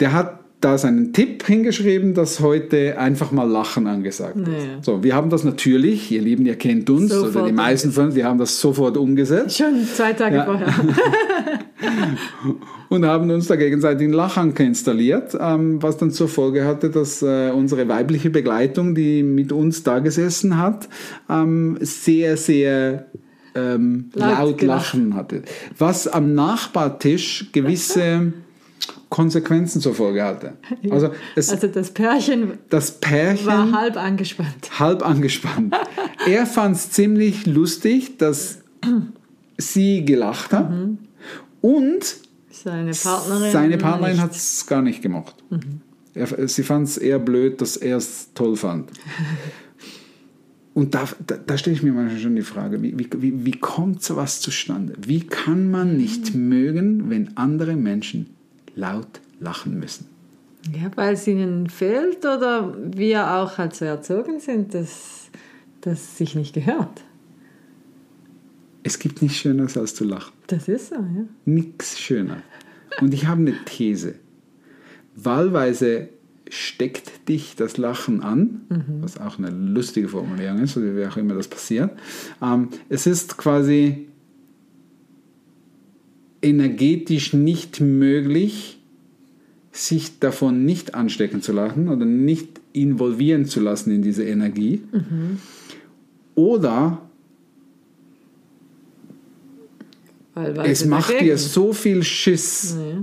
Der 0.00 0.14
hat 0.14 0.40
da 0.66 0.78
seinen 0.78 1.12
Tipp 1.12 1.46
hingeschrieben, 1.46 2.14
dass 2.14 2.40
heute 2.40 2.98
einfach 2.98 3.30
mal 3.30 3.48
Lachen 3.48 3.86
angesagt 3.86 4.36
ist. 4.36 4.48
Naja. 4.48 4.78
So, 4.82 5.04
wir 5.04 5.14
haben 5.14 5.30
das 5.30 5.44
natürlich, 5.44 6.10
ihr 6.10 6.20
Lieben, 6.20 6.44
ihr 6.44 6.56
kennt 6.56 6.90
uns, 6.90 7.12
oder 7.12 7.26
Sofort 7.26 7.48
die 7.48 7.52
meisten 7.52 7.92
von 7.92 8.06
uns, 8.06 8.16
wir 8.16 8.24
haben 8.24 8.38
das 8.38 8.60
sofort 8.60 8.96
umgesetzt 8.96 9.56
Schon 9.56 9.86
zwei 9.86 10.12
Tage 10.12 10.36
Ja. 10.36 10.44
vorher. 10.44 10.74
und 12.88 13.06
haben 13.06 13.30
uns 13.30 13.46
da 13.46 13.54
gegenseitig 13.54 14.06
einen 14.06 14.14
Lachanker 14.14 14.64
installiert, 14.64 15.36
ähm, 15.40 15.80
was 15.82 15.98
dann 15.98 16.10
zur 16.10 16.28
Folge 16.28 16.64
hatte, 16.64 16.90
dass 16.90 17.22
äh, 17.22 17.50
unsere 17.50 17.86
weibliche 17.88 18.30
Begleitung, 18.30 18.96
die 18.96 19.22
mit 19.22 19.52
uns 19.52 19.84
da 19.84 20.00
gesessen 20.00 20.58
hat, 20.58 20.88
ähm, 21.30 21.78
sehr, 21.80 22.36
sehr 22.36 23.06
ähm, 23.54 24.10
Laut 24.14 24.38
laut, 24.38 24.62
lachen 24.62 25.14
hatte. 25.14 25.42
Was 25.78 26.08
am 26.08 26.34
Nachbartisch 26.34 27.50
gewisse 27.52 28.32
Konsequenzen 29.08 29.80
zur 29.80 29.94
Folge 29.94 30.24
hatte. 30.24 30.54
Also, 30.90 31.10
es, 31.36 31.50
Also 31.50 31.68
das 31.68 31.90
Pärchen 31.92 32.58
das 32.70 33.00
Pärchen 33.00 33.46
war 33.46 33.72
halb 33.72 33.96
angespannt. 33.96 34.78
halb 34.78 35.06
angespannt. 35.06 35.74
er 36.26 36.46
fand 36.46 36.76
es 36.76 36.90
ziemlich 36.90 37.46
lustig, 37.46 38.18
dass 38.18 38.58
sie 39.58 40.04
gelacht 40.04 40.52
hat 40.52 40.70
und 41.60 42.16
Seine 42.50 42.92
Partnerin. 42.92 43.52
seine 43.52 43.78
Partnerin 43.78 44.20
hat 44.20 44.32
es 44.32 44.66
gar 44.66 44.82
nicht 44.82 45.02
gemocht. 45.02 45.36
Er, 46.14 46.48
sie 46.48 46.62
fand 46.62 46.88
es 46.88 46.96
eher 46.96 47.18
blöd, 47.18 47.60
dass 47.60 47.76
er 47.76 47.98
es 47.98 48.30
toll 48.34 48.56
fand. 48.56 48.90
Und 50.74 50.94
da, 50.94 51.08
da, 51.26 51.36
da 51.38 51.56
stelle 51.56 51.74
ich 51.74 51.82
mir 51.82 51.92
manchmal 51.92 52.20
schon 52.20 52.36
die 52.36 52.42
Frage, 52.42 52.82
wie, 52.82 52.98
wie, 52.98 53.08
wie, 53.16 53.46
wie 53.46 53.52
kommt 53.52 54.02
sowas 54.02 54.42
zustande? 54.42 54.92
Wie 55.06 55.20
kann 55.20 55.70
man 55.70 55.96
nicht 55.96 56.34
mögen, 56.34 57.08
wenn 57.08 57.34
andere 57.38 57.76
Menschen 57.76 58.35
laut 58.76 59.20
lachen 59.40 59.78
müssen? 59.80 60.06
Ja, 60.72 60.90
weil 60.94 61.14
es 61.14 61.26
ihnen 61.26 61.68
fehlt 61.68 62.24
oder 62.24 62.74
wir 62.92 63.32
auch 63.32 63.58
halt 63.58 63.74
so 63.74 63.84
erzogen 63.84 64.40
sind, 64.40 64.74
dass 64.74 65.30
das 65.80 66.16
sich 66.16 66.34
nicht 66.34 66.54
gehört. 66.54 67.04
Es 68.82 68.98
gibt 68.98 69.22
nichts 69.22 69.38
Schöneres 69.38 69.76
als 69.76 69.94
zu 69.94 70.04
lachen. 70.04 70.32
Das 70.46 70.68
ist 70.68 70.90
so, 70.90 70.94
ja. 70.94 71.24
Nichts 71.44 71.98
schöner. 71.98 72.42
Und 73.00 73.12
ich 73.14 73.26
habe 73.26 73.40
eine 73.40 73.54
These. 73.64 74.14
Wahlweise 75.16 76.08
steckt 76.48 77.28
dich 77.28 77.56
das 77.56 77.76
Lachen 77.76 78.22
an, 78.22 78.60
was 79.00 79.18
auch 79.18 79.38
eine 79.38 79.50
lustige 79.50 80.08
Formulierung 80.08 80.60
ist, 80.60 80.76
oder 80.76 80.94
wie 80.96 81.06
auch 81.06 81.16
immer 81.16 81.34
das 81.34 81.48
passiert. 81.48 81.90
Ähm, 82.40 82.68
es 82.88 83.06
ist 83.06 83.36
quasi 83.36 84.08
energetisch 86.42 87.32
nicht 87.32 87.80
möglich, 87.80 88.78
sich 89.72 90.18
davon 90.18 90.64
nicht 90.64 90.94
anstecken 90.94 91.42
zu 91.42 91.52
lassen 91.52 91.88
oder 91.88 92.04
nicht 92.04 92.60
involvieren 92.72 93.44
zu 93.46 93.60
lassen 93.60 93.90
in 93.90 94.02
diese 94.02 94.24
Energie. 94.24 94.82
Oder 96.34 97.06
Weil, 100.36 100.54
weil 100.54 100.70
es 100.70 100.84
macht 100.84 101.08
dagegen 101.08 101.24
dir 101.24 101.38
so 101.38 101.72
viel 101.72 102.02
Schiss. 102.02 102.76
Ja. 102.78 103.02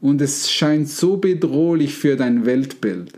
Und 0.00 0.22
es 0.22 0.50
scheint 0.50 0.88
so 0.88 1.18
bedrohlich 1.18 1.94
für 1.94 2.16
dein 2.16 2.46
Weltbild, 2.46 3.12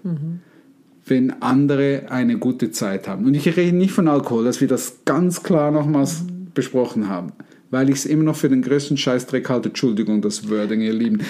wenn 1.07 1.40
andere 1.40 2.07
eine 2.09 2.38
gute 2.38 2.73
Zeit 2.73 3.07
haben. 3.07 3.26
Und 3.26 3.35
ich 3.35 3.57
rede 3.57 3.76
nicht 3.76 3.92
von 3.92 4.09
Alkohol, 4.09 4.45
dass 4.45 4.61
wir 4.61 4.66
das 4.68 5.04
ganz 5.04 5.42
klar 5.45 5.71
nochmals 5.71 6.25
besprochen 6.52 7.09
haben, 7.09 7.33
weil 7.71 7.91
ich 7.91 7.97
es 7.97 8.07
immer 8.07 8.25
noch 8.25 8.37
für 8.37 8.49
den 8.49 8.63
größten 8.63 8.97
Scheißdreck 8.97 9.49
halte, 9.49 9.69
Entschuldigung, 9.69 10.23
das 10.23 10.49
Wording, 10.49 10.81
ihr 10.81 10.93
Lieben, 10.93 11.21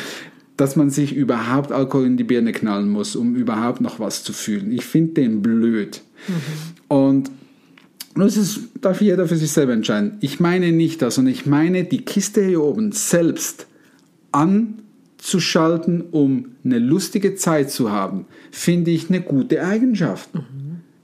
dass 0.57 0.77
man 0.77 0.91
sich 0.91 1.15
überhaupt 1.15 1.73
Alkohol 1.73 2.07
in 2.07 2.17
die 2.17 2.25
Birne 2.25 2.53
knallen 2.53 2.89
muss, 2.89 3.17
um 3.17 3.37
überhaupt 3.37 3.81
noch 3.81 4.01
was 4.01 4.25
zu 4.25 4.33
fühlen. 4.33 4.73
Ich 4.73 4.85
finde 4.85 5.15
den 5.15 5.41
blöd. 5.41 6.03
Und 6.89 7.31
das 8.17 8.37
ist, 8.37 8.61
darf 8.81 9.01
jeder 9.01 9.29
für 9.29 9.37
sich 9.37 9.53
selber 9.53 9.73
entscheiden. 9.73 10.19
Ich 10.21 10.41
meine 10.41 10.73
nicht 10.73 11.01
das, 11.03 11.15
sondern 11.15 11.33
ich 11.33 11.47
meine 11.47 11.85
die 11.85 12.05
Kiste 12.05 12.45
hier 12.45 12.63
oben 12.63 12.91
selbst 12.91 13.67
anzuschalten, 14.33 16.03
um 16.11 16.57
eine 16.65 16.81
lustige 16.81 17.37
Zeit 17.37 17.71
zu 17.71 17.93
haben, 17.93 18.27
finde 18.51 18.91
ich 18.91 19.09
eine 19.09 19.21
gute 19.21 19.65
Eigenschaft. 19.65 20.31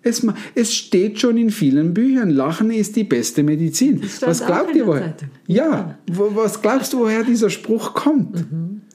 Es, 0.04 0.26
es 0.54 0.74
steht 0.74 1.18
schon 1.18 1.36
in 1.38 1.50
vielen 1.50 1.94
Büchern, 1.94 2.30
Lachen 2.30 2.70
ist 2.70 2.94
die 2.96 3.04
beste 3.04 3.42
Medizin. 3.42 4.02
Was 4.20 4.44
glaubt 4.46 4.74
ihr 4.76 4.86
woher? 4.86 5.14
Ja, 5.46 5.98
was 6.06 6.60
glaubst 6.62 6.92
du, 6.92 7.00
woher 7.00 7.24
dieser 7.24 7.50
Spruch 7.50 7.94
kommt? 7.94 8.44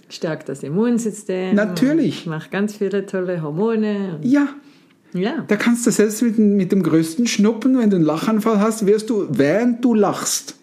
Stärkt 0.07 0.49
das 0.49 0.63
Immunsystem. 0.63 1.55
Natürlich. 1.55 2.25
Macht 2.25 2.51
ganz 2.51 2.75
viele 2.77 3.05
tolle 3.05 3.41
Hormone. 3.41 4.19
Ja, 4.23 4.47
ja. 5.13 5.43
da 5.47 5.55
kannst 5.55 5.85
du 5.87 5.91
selbst 5.91 6.21
mit, 6.21 6.37
dem- 6.37 6.55
mit 6.57 6.71
dem 6.71 6.83
größten 6.83 7.27
Schnuppen, 7.27 7.77
wenn 7.77 7.89
du 7.89 7.95
einen 7.97 8.05
Lachanfall 8.05 8.59
hast, 8.59 8.85
wirst 8.85 9.09
du, 9.09 9.25
während 9.29 9.83
du 9.83 9.93
lachst, 9.95 10.55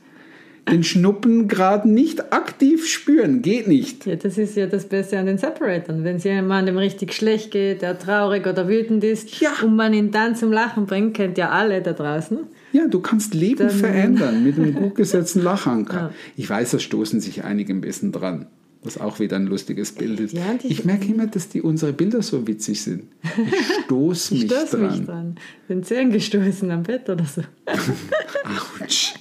den 0.69 0.83
Schnuppengrad 0.83 1.87
nicht 1.87 2.33
aktiv 2.33 2.87
spüren. 2.89 3.41
Geht 3.43 3.69
nicht. 3.69 4.05
Ja, 4.07 4.17
das 4.17 4.37
ist 4.37 4.57
ja 4.57 4.67
das 4.67 4.87
Beste 4.87 5.19
an 5.19 5.27
den 5.27 5.39
Separatoren. 5.39 6.03
Wenn 6.05 6.17
es 6.17 6.25
jemandem 6.25 6.77
richtig 6.77 7.13
schlecht 7.13 7.53
geht, 7.53 7.83
der 7.83 7.99
traurig 7.99 8.47
oder 8.47 8.67
wütend 8.69 9.05
ist 9.05 9.41
Ja. 9.41 9.53
und 9.63 9.77
man 9.77 9.95
ihn 9.95 10.11
dann 10.11 10.35
zum 10.35 10.51
Lachen 10.53 10.87
bringt, 10.87 11.15
kennt 11.15 11.39
ja 11.39 11.51
alle 11.51 11.83
da 11.83 11.93
draußen. 11.93 12.39
Ja, 12.73 12.89
du 12.89 13.01
kannst 13.01 13.33
Leben 13.35 13.69
Dann- 13.69 13.71
verändern 13.71 14.43
mit 14.45 14.57
einem 14.59 14.75
gut 14.75 14.95
gesetzten 14.97 15.43
Lachanker. 15.43 15.95
Ja. 15.97 16.11
Ich 16.37 16.51
weiß, 16.51 16.73
da 16.73 16.79
stoßen 16.79 17.21
sich 17.21 17.45
einige 17.45 17.73
ein 17.73 17.81
bisschen 17.81 18.11
dran. 18.13 18.47
Was 18.83 18.99
auch 19.01 19.19
wieder 19.19 19.37
ein 19.37 19.47
lustiges 19.47 19.93
Bild 19.93 20.21
ist. 20.21 20.33
Ja, 20.35 20.43
ich- 20.63 20.85
merke 20.85 21.07
immer, 21.07 21.27
dass 21.27 21.49
die 21.49 21.63
unsere 21.63 21.93
Bilder 21.93 22.23
so 22.23 22.47
witzig 22.47 22.83
sind. 22.83 23.05
Ich 23.23 23.85
stoße 23.85 24.35
Ich 24.35 24.43
mich 24.43 24.53
stoße 24.53 24.77
dran. 24.79 24.91
mich 24.99 25.07
dran. 25.07 25.35
Bin 25.69 25.83
Zehen 25.85 26.11
gestoßen 26.11 26.71
am 26.71 26.83
Bett 26.83 27.09
oder 27.09 27.25
so. 27.25 27.43
Autsch. 28.83 29.15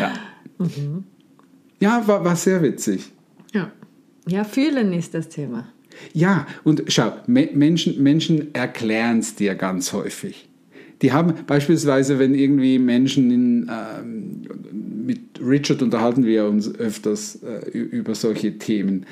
Ja. 0.00 0.12
Ja, 1.80 2.02
war, 2.06 2.24
war 2.24 2.36
sehr 2.36 2.62
witzig. 2.62 3.12
Ja. 3.52 3.70
Ja, 4.26 4.44
fühlen 4.44 4.92
ist 4.92 5.14
das 5.14 5.28
Thema. 5.28 5.68
Ja, 6.12 6.46
und 6.64 6.84
schau, 6.88 7.12
Me 7.26 7.48
Menschen, 7.52 8.02
Menschen 8.02 8.54
erklären 8.54 9.18
es 9.18 9.34
dir 9.34 9.54
ganz 9.54 9.92
häufig. 9.92 10.48
Die 11.02 11.12
haben 11.12 11.34
beispielsweise, 11.46 12.18
wenn 12.18 12.34
irgendwie 12.34 12.78
Menschen 12.78 13.30
in, 13.30 13.70
ähm, 13.70 14.42
mit 15.06 15.20
Richard 15.44 15.82
unterhalten 15.82 16.24
wir 16.24 16.46
uns 16.46 16.74
öfters 16.74 17.40
äh, 17.42 17.68
über 17.76 18.14
solche 18.14 18.58
Themen. 18.58 19.04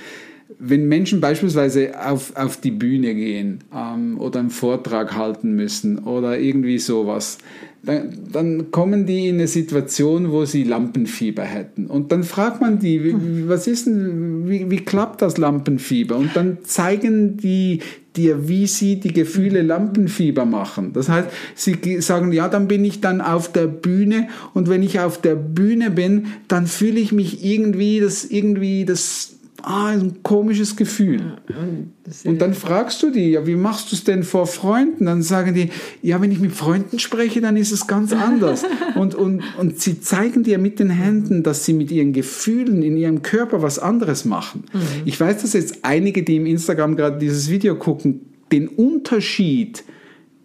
Wenn 0.58 0.86
Menschen 0.86 1.20
beispielsweise 1.20 1.92
auf, 2.00 2.34
auf 2.36 2.58
die 2.58 2.70
Bühne 2.70 3.14
gehen 3.14 3.64
ähm, 3.74 4.18
oder 4.18 4.40
einen 4.40 4.50
Vortrag 4.50 5.14
halten 5.14 5.52
müssen 5.52 5.98
oder 5.98 6.38
irgendwie 6.38 6.78
sowas, 6.78 7.38
dann, 7.84 8.10
dann 8.32 8.70
kommen 8.70 9.06
die 9.06 9.26
in 9.28 9.36
eine 9.36 9.48
Situation, 9.48 10.30
wo 10.30 10.44
sie 10.44 10.62
Lampenfieber 10.62 11.42
hätten. 11.42 11.86
Und 11.86 12.12
dann 12.12 12.22
fragt 12.22 12.60
man 12.60 12.78
die, 12.78 13.02
wie, 13.02 13.14
wie- 13.14 13.48
was 13.48 13.66
ist 13.66 13.86
denn, 13.86 14.48
wie, 14.48 14.70
wie 14.70 14.76
klappt 14.78 15.20
das 15.20 15.36
Lampenfieber? 15.36 16.16
Und 16.16 16.30
dann 16.34 16.58
zeigen 16.62 17.36
die 17.38 17.80
dir, 18.14 18.48
wie 18.48 18.66
sie 18.66 19.00
die 19.00 19.12
Gefühle 19.12 19.62
Lampenfieber 19.62 20.44
machen. 20.44 20.92
Das 20.92 21.08
heißt, 21.08 21.28
sie 21.54 21.72
ge- 21.72 22.00
sagen, 22.00 22.30
ja, 22.32 22.48
dann 22.48 22.68
bin 22.68 22.84
ich 22.84 23.00
dann 23.00 23.20
auf 23.20 23.50
der 23.50 23.66
Bühne 23.66 24.28
und 24.54 24.68
wenn 24.68 24.82
ich 24.82 25.00
auf 25.00 25.20
der 25.20 25.34
Bühne 25.34 25.90
bin, 25.90 26.26
dann 26.46 26.66
fühle 26.66 27.00
ich 27.00 27.10
mich 27.10 27.44
irgendwie, 27.44 27.98
das 28.00 28.24
irgendwie, 28.26 28.84
das, 28.84 29.36
ah, 29.62 29.86
ein 29.88 30.22
komisches 30.22 30.76
Gefühl. 30.76 31.38
Und 31.48 31.92
das 32.04 32.24
Und 32.24 32.38
dann 32.40 32.54
fragst 32.54 33.02
du 33.02 33.10
die, 33.10 33.30
ja, 33.30 33.46
wie 33.46 33.56
machst 33.56 33.90
du 33.90 33.96
es 33.96 34.04
denn 34.04 34.22
vor 34.22 34.46
Freunden? 34.46 35.06
Dann 35.06 35.22
sagen 35.22 35.54
die, 35.54 35.70
ja, 36.02 36.20
wenn 36.20 36.32
ich 36.32 36.40
mit 36.40 36.52
Freunden 36.52 36.98
spreche, 36.98 37.40
dann 37.40 37.56
ist 37.56 37.72
es 37.72 37.86
ganz 37.86 38.12
anders. 38.12 38.64
und, 38.94 39.14
und, 39.14 39.42
und 39.58 39.80
sie 39.80 40.00
zeigen 40.00 40.42
dir 40.42 40.58
mit 40.58 40.78
den 40.78 40.90
Händen, 40.90 41.42
dass 41.42 41.64
sie 41.64 41.72
mit 41.72 41.90
ihren 41.90 42.12
Gefühlen 42.12 42.82
in 42.82 42.96
ihrem 42.96 43.22
Körper 43.22 43.62
was 43.62 43.78
anderes 43.78 44.24
machen. 44.24 44.64
Ich 45.04 45.18
weiß, 45.18 45.42
dass 45.42 45.52
jetzt 45.52 45.78
einige, 45.82 46.22
die 46.22 46.36
im 46.36 46.46
Instagram 46.46 46.96
gerade 46.96 47.18
dieses 47.18 47.50
Video 47.50 47.76
gucken, 47.76 48.20
den 48.50 48.68
Unterschied 48.68 49.84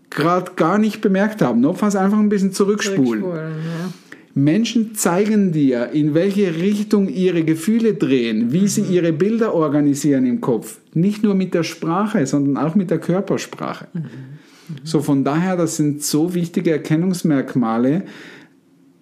gerade 0.09 0.53
gar 0.55 0.77
nicht 0.77 1.01
bemerkt 1.01 1.41
haben. 1.41 1.61
Notfalls 1.61 1.95
einfach 1.95 2.17
ein 2.17 2.29
bisschen 2.29 2.53
zurückspulen. 2.53 3.21
Zurückspulen, 3.21 3.51
ja. 3.51 3.93
Menschen 4.37 4.93
zeigen 4.93 5.51
dir, 5.51 5.89
in 5.93 6.13
welche 6.13 6.57
Richtung 6.57 7.09
ihre 7.09 7.43
Gefühle 7.43 7.95
drehen, 7.95 8.53
wie 8.53 8.67
sie 8.67 8.81
ihre 8.83 9.11
Bilder 9.11 9.55
organisieren 9.55 10.27
im 10.27 10.41
Kopf. 10.41 10.79
Nicht 10.93 11.23
nur 11.23 11.33
mit 11.33 11.55
der 11.55 11.63
Sprache, 11.63 12.23
sondern 12.27 12.63
auch 12.63 12.75
mit 12.75 12.91
der 12.91 12.99
Körpersprache. 12.99 13.87
So 14.83 15.01
von 15.01 15.23
daher, 15.23 15.57
das 15.57 15.77
sind 15.77 16.03
so 16.03 16.35
wichtige 16.35 16.71
Erkennungsmerkmale, 16.71 18.03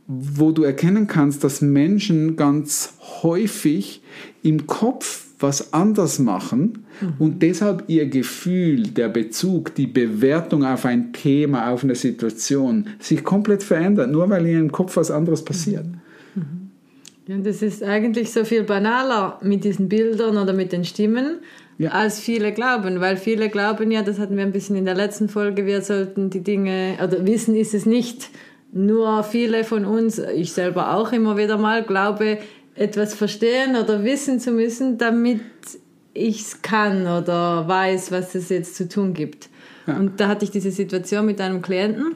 wo 0.08 0.54
du 0.54 0.63
erkennen 0.63 1.08
kannst, 1.08 1.44
dass 1.44 1.62
Menschen 1.62 2.38
ganz 2.38 2.94
häufig 3.22 4.01
im 4.42 4.68
Kopf 4.68 5.25
was 5.39 5.74
anders 5.74 6.20
machen 6.20 6.86
und 7.20 7.42
deshalb 7.42 7.84
ihr 7.88 8.08
Gefühl, 8.08 8.84
der 8.88 9.10
Bezug, 9.10 9.75
die 9.75 9.88
Bewertung 9.88 10.63
auf 10.63 10.86
ein 10.86 11.12
Thema, 11.13 11.72
auf 11.72 11.84
eine 11.84 11.96
Situation 11.96 12.88
sich 13.00 13.24
komplett 13.24 13.63
verändert, 13.63 14.12
nur 14.12 14.30
weil 14.30 14.46
in 14.46 14.51
ihrem 14.54 14.72
Kopf 14.72 14.96
was 14.96 15.12
anderes 15.12 15.44
passiert. 15.44 15.86
Ja, 17.27 17.38
das 17.39 17.62
ist 17.63 17.82
eigentlich 17.84 18.32
so 18.32 18.46
viel 18.46 18.63
banaler 18.63 19.39
mit 19.42 19.63
diesen 19.63 19.89
Bildern 19.89 20.38
oder 20.38 20.54
mit 20.54 20.72
den 20.72 20.86
Stimmen, 20.86 21.39
Ja. 21.80 21.89
als 21.89 22.20
viele 22.20 22.54
glauben. 22.54 23.01
Weil 23.01 23.18
viele 23.18 23.50
glauben 23.50 23.92
ja, 23.92 24.04
das 24.04 24.20
hatten 24.20 24.38
wir 24.38 24.44
ein 24.44 24.51
bisschen 24.51 24.75
in 24.75 24.86
der 24.86 24.94
letzten 24.96 25.27
Folge, 25.27 25.65
wir 25.65 25.82
sollten 25.82 26.30
die 26.30 26.42
Dinge, 26.42 26.98
oder 27.04 27.25
wissen 27.25 27.56
ist 27.56 27.74
es 27.74 27.86
nicht. 27.88 28.30
Nur 28.72 29.24
viele 29.24 29.63
von 29.63 29.86
uns, 29.86 30.20
ich 30.20 30.51
selber 30.54 30.94
auch 30.96 31.12
immer 31.13 31.36
wieder 31.36 31.58
mal, 31.58 31.84
glaube, 31.84 32.38
etwas 32.75 33.13
verstehen 33.13 33.75
oder 33.75 34.03
wissen 34.03 34.39
zu 34.39 34.51
müssen, 34.51 34.98
damit 34.98 35.41
ich 36.13 36.41
es 36.41 36.62
kann 36.62 37.08
oder 37.08 37.67
weiß, 37.67 38.12
was 38.12 38.36
es 38.36 38.50
jetzt 38.50 38.75
zu 38.75 38.88
tun 38.88 39.13
gibt. 39.13 39.50
Und 39.88 40.20
da 40.20 40.27
hatte 40.27 40.46
ich 40.46 40.51
diese 40.51 40.72
Situation 40.72 41.25
mit 41.25 41.39
einem 41.39 41.62
Klienten, 41.62 42.15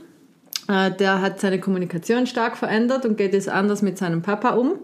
äh, 0.67 0.91
der 0.91 1.21
hat 1.21 1.39
seine 1.39 1.59
Kommunikation 1.59 2.27
stark 2.27 2.57
verändert 2.57 3.05
und 3.05 3.17
geht 3.17 3.33
jetzt 3.33 3.49
anders 3.49 3.81
mit 3.81 3.97
seinem 3.97 4.21
Papa 4.21 4.51
um. 4.51 4.79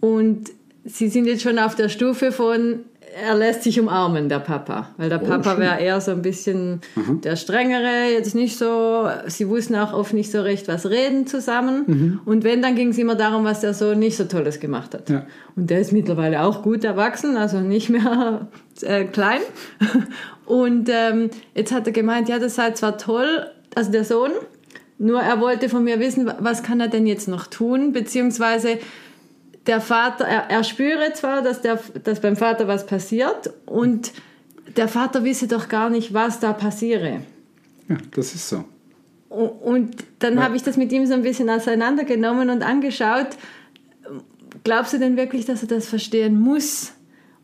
Und 0.00 0.50
sie 0.84 1.08
sind 1.08 1.26
jetzt 1.26 1.42
schon 1.42 1.58
auf 1.58 1.74
der 1.74 1.88
Stufe 1.88 2.32
von, 2.32 2.80
er 3.14 3.34
lässt 3.34 3.62
sich 3.62 3.80
umarmen, 3.80 4.28
der 4.28 4.40
Papa. 4.40 4.90
Weil 4.96 5.08
der 5.08 5.18
Papa 5.18 5.52
schön. 5.52 5.60
wäre 5.60 5.80
eher 5.80 6.00
so 6.00 6.10
ein 6.10 6.22
bisschen 6.22 6.80
der 7.24 7.36
Strengere, 7.36 8.10
jetzt 8.12 8.34
nicht 8.34 8.56
so, 8.56 9.08
sie 9.26 9.48
wussten 9.48 9.74
auch 9.76 9.92
oft 9.92 10.14
nicht 10.14 10.30
so 10.30 10.40
recht, 10.42 10.68
was 10.68 10.88
reden 10.88 11.26
zusammen. 11.26 12.20
Und 12.24 12.44
wenn, 12.44 12.62
dann 12.62 12.74
ging 12.74 12.88
es 12.88 12.98
immer 12.98 13.14
darum, 13.14 13.44
was 13.44 13.60
der 13.60 13.74
Sohn 13.74 13.98
nicht 13.98 14.16
so 14.16 14.24
Tolles 14.24 14.60
gemacht 14.60 14.94
hat. 14.94 15.10
Ja. 15.10 15.26
Und 15.56 15.70
der 15.70 15.80
ist 15.80 15.92
mittlerweile 15.92 16.42
auch 16.42 16.62
gut 16.62 16.84
erwachsen, 16.84 17.36
also 17.36 17.60
nicht 17.60 17.90
mehr 17.90 18.48
äh, 18.82 19.04
klein. 19.04 19.40
Und 20.46 20.88
ähm, 20.90 21.30
jetzt 21.54 21.72
hat 21.72 21.86
er 21.86 21.92
gemeint, 21.92 22.28
ja, 22.28 22.38
das 22.38 22.54
sei 22.54 22.70
zwar 22.70 22.96
toll, 22.96 23.46
also 23.74 23.92
der 23.92 24.04
Sohn, 24.04 24.30
nur 24.98 25.20
er 25.20 25.40
wollte 25.40 25.68
von 25.68 25.84
mir 25.84 26.00
wissen, 26.00 26.30
was 26.40 26.62
kann 26.62 26.80
er 26.80 26.88
denn 26.88 27.06
jetzt 27.06 27.28
noch 27.28 27.46
tun, 27.46 27.92
beziehungsweise 27.92 28.78
der 29.68 29.80
Vater, 29.80 30.24
er, 30.24 30.50
er 30.50 30.64
spüre 30.64 31.12
zwar, 31.12 31.42
dass, 31.42 31.60
der, 31.60 31.78
dass 32.02 32.20
beim 32.20 32.36
Vater 32.36 32.66
was 32.66 32.86
passiert 32.86 33.52
und 33.66 34.12
der 34.76 34.88
Vater 34.88 35.24
wisse 35.24 35.46
doch 35.46 35.68
gar 35.68 35.90
nicht, 35.90 36.12
was 36.14 36.40
da 36.40 36.52
passiere. 36.52 37.20
Ja, 37.88 37.96
das 38.10 38.34
ist 38.34 38.48
so. 38.48 38.64
Und 39.28 40.04
dann 40.20 40.42
habe 40.42 40.56
ich 40.56 40.62
das 40.62 40.76
mit 40.76 40.90
ihm 40.90 41.06
so 41.06 41.14
ein 41.14 41.22
bisschen 41.22 41.50
auseinandergenommen 41.50 42.48
und 42.48 42.62
angeschaut. 42.62 43.28
Glaubst 44.64 44.94
du 44.94 44.98
denn 44.98 45.16
wirklich, 45.16 45.44
dass 45.44 45.62
er 45.62 45.68
das 45.68 45.86
verstehen 45.86 46.40
muss? 46.40 46.92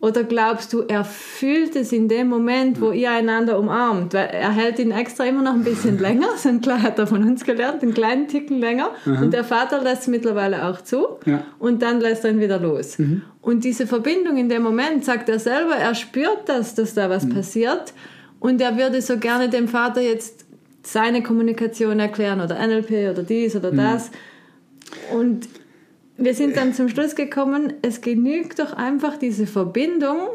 Oder 0.04 0.22
glaubst 0.22 0.74
du, 0.74 0.82
er 0.82 1.02
fühlt 1.02 1.74
es 1.76 1.90
in 1.90 2.08
dem 2.08 2.28
Moment, 2.28 2.78
wo 2.78 2.92
ihr 2.92 3.10
einander 3.10 3.58
umarmt? 3.58 4.12
Weil 4.12 4.26
er 4.26 4.52
hält 4.52 4.78
ihn 4.78 4.90
extra 4.90 5.24
immer 5.24 5.40
noch 5.40 5.54
ein 5.54 5.64
bisschen 5.64 5.98
länger. 6.08 6.26
So 6.36 6.50
ein 6.50 6.60
kleiner 6.60 6.82
hat 6.82 6.98
er 6.98 7.06
von 7.06 7.24
uns 7.24 7.42
gelernt, 7.42 7.82
einen 7.82 7.94
kleinen 7.94 8.28
Ticken 8.28 8.60
länger. 8.60 8.90
Und 9.06 9.32
der 9.32 9.44
Vater 9.44 9.80
lässt 9.82 10.02
es 10.02 10.08
mittlerweile 10.08 10.66
auch 10.66 10.82
zu. 10.82 11.06
Ja. 11.24 11.44
Und 11.58 11.80
dann 11.80 12.02
lässt 12.02 12.22
er 12.22 12.32
ihn 12.32 12.40
wieder 12.40 12.60
los. 12.60 12.98
Und 13.40 13.64
diese 13.64 13.86
Verbindung 13.86 14.36
in 14.36 14.50
dem 14.50 14.62
Moment, 14.62 15.06
sagt 15.06 15.30
er 15.30 15.38
selber, 15.38 15.74
er 15.74 15.94
spürt 15.94 16.50
das, 16.50 16.74
dass 16.74 16.92
da 16.92 17.08
was 17.08 17.26
passiert. 17.26 17.94
Und 18.40 18.60
er 18.60 18.76
würde 18.76 19.00
so 19.00 19.16
gerne 19.16 19.48
dem 19.48 19.68
Vater 19.68 20.02
jetzt 20.02 20.44
seine 20.82 21.22
Kommunikation 21.22 21.98
erklären 21.98 22.42
oder 22.42 22.58
NLP 22.58 23.10
oder 23.10 23.22
dies 23.22 23.56
oder 23.56 23.70
das. 23.70 24.10
Und 25.14 25.48
wir 26.16 26.34
sind 26.34 26.56
dann 26.56 26.74
zum 26.74 26.88
Schluss 26.88 27.14
gekommen, 27.14 27.72
es 27.82 28.00
genügt 28.00 28.58
doch 28.58 28.72
einfach 28.72 29.16
diese 29.16 29.46
Verbindung, 29.46 30.28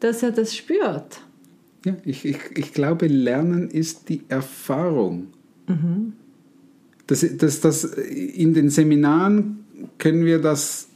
dass 0.00 0.22
er 0.22 0.32
das 0.32 0.56
spürt. 0.56 1.20
Ja, 1.84 1.96
ich, 2.04 2.24
ich, 2.24 2.38
ich 2.56 2.72
glaube, 2.72 3.06
Lernen 3.06 3.70
ist 3.70 4.08
die 4.08 4.22
Erfahrung. 4.28 5.28
Das, 7.06 7.24
das, 7.38 7.60
das, 7.60 7.84
in 7.84 8.54
den 8.54 8.70
Seminaren 8.70 9.64
können 9.98 10.24
wir 10.24 10.40
das 10.40 10.88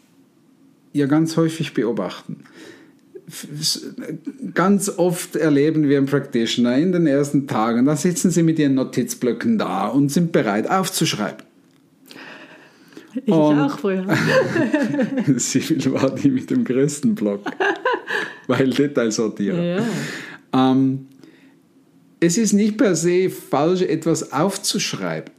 ja 0.92 1.06
ganz 1.06 1.36
häufig 1.36 1.74
beobachten. 1.74 2.44
Ganz 4.54 4.88
oft 4.88 5.36
erleben 5.36 5.88
wir 5.88 5.98
einen 5.98 6.06
Practitioner 6.06 6.76
in 6.76 6.90
den 6.90 7.06
ersten 7.06 7.46
Tagen, 7.46 7.84
da 7.84 7.94
sitzen 7.94 8.30
sie 8.30 8.42
mit 8.42 8.58
ihren 8.58 8.74
Notizblöcken 8.74 9.56
da 9.58 9.86
und 9.86 10.10
sind 10.10 10.32
bereit 10.32 10.68
aufzuschreiben. 10.68 11.44
Ich 13.14 13.32
Und- 13.32 13.58
auch 13.58 13.78
früher. 13.78 14.06
Sibyl 15.36 15.92
war 15.92 16.14
die 16.14 16.30
mit 16.30 16.50
dem 16.50 16.64
größten 16.64 17.14
Block, 17.14 17.40
weil 18.46 18.70
Detailsortierer. 18.70 19.62
Ja. 19.62 19.82
Ähm, 20.52 21.06
es 22.20 22.36
ist 22.38 22.52
nicht 22.52 22.76
per 22.76 22.94
se 22.94 23.30
falsch, 23.30 23.82
etwas 23.82 24.32
aufzuschreiben. 24.32 25.32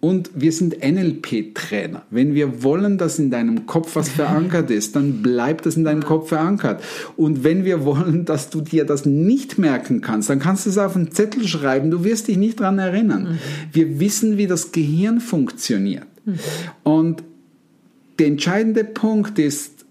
Und 0.00 0.30
wir 0.34 0.52
sind 0.52 0.76
NLP-Trainer. 0.84 2.02
Wenn 2.10 2.34
wir 2.34 2.62
wollen, 2.62 2.96
dass 2.96 3.18
in 3.18 3.30
deinem 3.30 3.66
Kopf 3.66 3.96
was 3.96 4.08
verankert 4.08 4.70
ist, 4.70 4.94
dann 4.94 5.22
bleibt 5.22 5.66
das 5.66 5.76
in 5.76 5.84
deinem 5.84 6.04
Kopf 6.04 6.28
verankert. 6.28 6.82
Und 7.16 7.42
wenn 7.44 7.64
wir 7.64 7.84
wollen, 7.84 8.24
dass 8.24 8.50
du 8.50 8.60
dir 8.60 8.84
das 8.84 9.04
nicht 9.06 9.58
merken 9.58 10.02
kannst, 10.02 10.30
dann 10.30 10.38
kannst 10.38 10.66
du 10.66 10.70
es 10.70 10.78
auf 10.78 10.94
einen 10.94 11.10
Zettel 11.12 11.48
schreiben. 11.48 11.90
Du 11.90 12.04
wirst 12.04 12.28
dich 12.28 12.36
nicht 12.36 12.60
daran 12.60 12.78
erinnern. 12.78 13.38
Wir 13.72 13.98
wissen, 13.98 14.36
wie 14.36 14.46
das 14.46 14.70
Gehirn 14.70 15.18
funktioniert. 15.18 16.06
Und 16.82 17.22
der 18.18 18.26
entscheidende 18.28 18.84
Punkt 18.84 19.38
ist, 19.38 19.84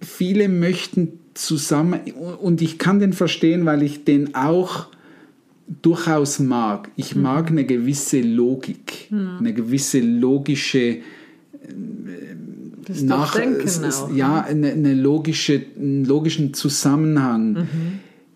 viele 0.00 0.48
möchten 0.48 1.18
zusammen, 1.34 2.00
und 2.40 2.60
ich 2.62 2.78
kann 2.78 2.98
den 3.00 3.12
verstehen, 3.12 3.66
weil 3.66 3.82
ich 3.82 4.04
den 4.04 4.34
auch 4.34 4.86
durchaus 5.82 6.38
mag. 6.40 6.90
Ich 6.96 7.14
Mhm. 7.14 7.22
mag 7.22 7.48
eine 7.50 7.64
gewisse 7.64 8.20
Logik, 8.20 9.08
eine 9.38 9.54
gewisse 9.54 10.00
logische 10.00 10.98
Das 12.86 13.02
nach, 13.02 13.34
auch. 14.02 14.14
ja, 14.14 14.40
eine, 14.40 14.72
eine 14.72 14.94
logische, 14.94 15.62
einen 15.78 16.04
logischen 16.04 16.54
Zusammenhang 16.54 17.52
Mhm. 17.52 17.66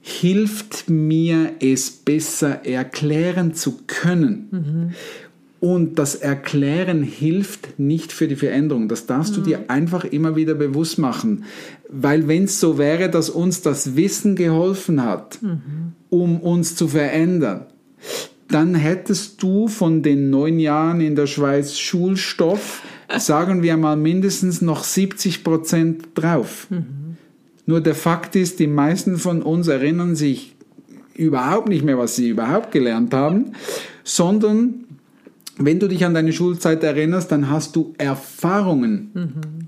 hilft 0.01 0.89
mir, 0.91 1.53
es 1.61 1.91
besser 1.91 2.65
erklären 2.65 3.55
zu 3.55 3.79
können. 3.87 4.93
Mhm. 5.65 5.71
Und 5.71 5.99
das 5.99 6.15
Erklären 6.15 7.03
hilft 7.03 7.79
nicht 7.79 8.13
für 8.13 8.29
die 8.29 8.37
Veränderung. 8.37 8.89
Das 8.89 9.07
darfst 9.07 9.37
du 9.37 9.41
Mhm. 9.41 9.45
dir 9.45 9.61
einfach 9.69 10.05
immer 10.05 10.37
wieder 10.37 10.55
bewusst 10.55 10.99
machen. 10.99 11.45
Weil 11.89 12.29
wenn 12.29 12.45
es 12.45 12.61
so 12.61 12.79
wäre, 12.79 13.09
dass 13.09 13.31
uns 13.31 13.63
das 13.63 13.97
Wissen 13.97 14.37
geholfen 14.37 15.03
hat, 15.05 15.39
Mhm. 15.43 15.59
um 16.11 16.41
uns 16.41 16.77
zu 16.77 16.89
verändern, 16.89 17.67
dann 18.49 18.75
hättest 18.75 19.43
du 19.43 19.69
von 19.69 20.03
den 20.03 20.31
neun 20.31 20.59
Jahren 20.59 21.01
in 21.01 21.17
der 21.17 21.27
Schweiz 21.27 21.79
Schulstoff, 21.79 22.83
sagen 23.19 23.63
wir 23.63 23.77
mal, 23.77 23.97
mindestens 23.97 24.61
noch 24.61 24.85
70 24.85 25.43
Prozent 25.45 26.09
drauf. 26.15 26.69
Nur 27.67 27.81
der 27.81 27.95
Fakt 27.95 28.37
ist, 28.37 28.59
die 28.61 28.67
meisten 28.67 29.17
von 29.17 29.41
uns 29.43 29.69
erinnern 29.69 30.15
sich 30.15 30.55
überhaupt 31.15 31.69
nicht 31.69 31.85
mehr, 31.85 31.97
was 31.97 32.17
sie 32.17 32.29
überhaupt 32.29 32.71
gelernt 32.73 33.15
haben, 33.15 33.53
sondern 34.03 34.84
wenn 35.57 35.79
du 35.79 35.89
dich 35.89 36.05
an 36.05 36.15
deine 36.15 36.33
Schulzeit 36.33 36.83
erinnerst, 36.83 37.31
dann 37.31 37.49
hast 37.49 37.77
du 37.77 37.95
Erfahrungen 37.99 39.11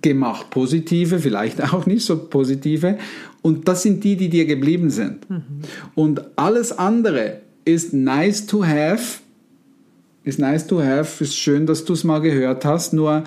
gemacht, 0.02 0.50
positive, 0.50 1.20
vielleicht 1.20 1.62
auch 1.72 1.86
nicht 1.86 2.04
so 2.04 2.16
positive, 2.16 2.98
und 3.42 3.68
das 3.68 3.84
sind 3.84 4.02
die, 4.02 4.16
die 4.16 4.28
dir 4.28 4.44
geblieben 4.44 4.90
sind. 4.90 5.26
Und 5.94 6.22
alles 6.34 6.76
andere 6.76 7.42
ist 7.64 7.92
nice 7.94 8.46
to 8.46 8.64
have, 8.64 9.20
ist 10.24 10.40
nice 10.40 10.66
to 10.66 10.82
have, 10.82 11.22
ist 11.22 11.36
schön, 11.36 11.66
dass 11.66 11.84
du 11.84 11.92
es 11.92 12.02
mal 12.02 12.18
gehört 12.20 12.64
hast, 12.64 12.92
nur 12.92 13.22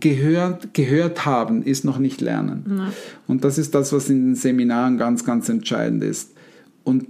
gehört, 0.00 0.74
gehört 0.74 1.24
haben 1.24 1.62
ist 1.62 1.86
noch 1.86 1.98
nicht 1.98 2.20
lernen. 2.20 2.64
Und 3.26 3.44
das 3.44 3.56
ist 3.56 3.74
das, 3.74 3.94
was 3.94 4.10
in 4.10 4.26
den 4.26 4.34
Seminaren 4.34 4.98
ganz, 4.98 5.24
ganz 5.24 5.48
entscheidend 5.48 6.04
ist. 6.04 6.32
Und 6.84 7.06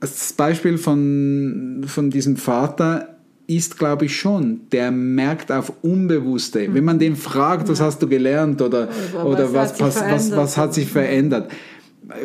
das 0.00 0.32
Beispiel 0.32 0.78
von, 0.78 1.84
von 1.86 2.10
diesem 2.10 2.36
Vater 2.36 3.11
ist, 3.56 3.78
glaube 3.78 4.06
ich, 4.06 4.16
schon, 4.16 4.60
der 4.72 4.90
merkt 4.90 5.50
auf 5.50 5.72
Unbewusste. 5.82 6.72
Wenn 6.72 6.84
man 6.84 6.98
den 6.98 7.16
fragt, 7.16 7.68
was 7.68 7.80
hast 7.80 8.02
du 8.02 8.08
gelernt 8.08 8.62
oder, 8.62 8.88
Oder 9.14 9.26
oder 9.26 9.54
was 9.54 9.80
was, 9.80 9.80
hat 9.80 9.84
sich 9.84 9.84
was, 9.84 9.92
was, 9.92 10.00
verändert? 10.00 10.38
was 10.38 10.56
hat 10.56 10.74
sich 10.74 10.88
verändert, 10.88 11.52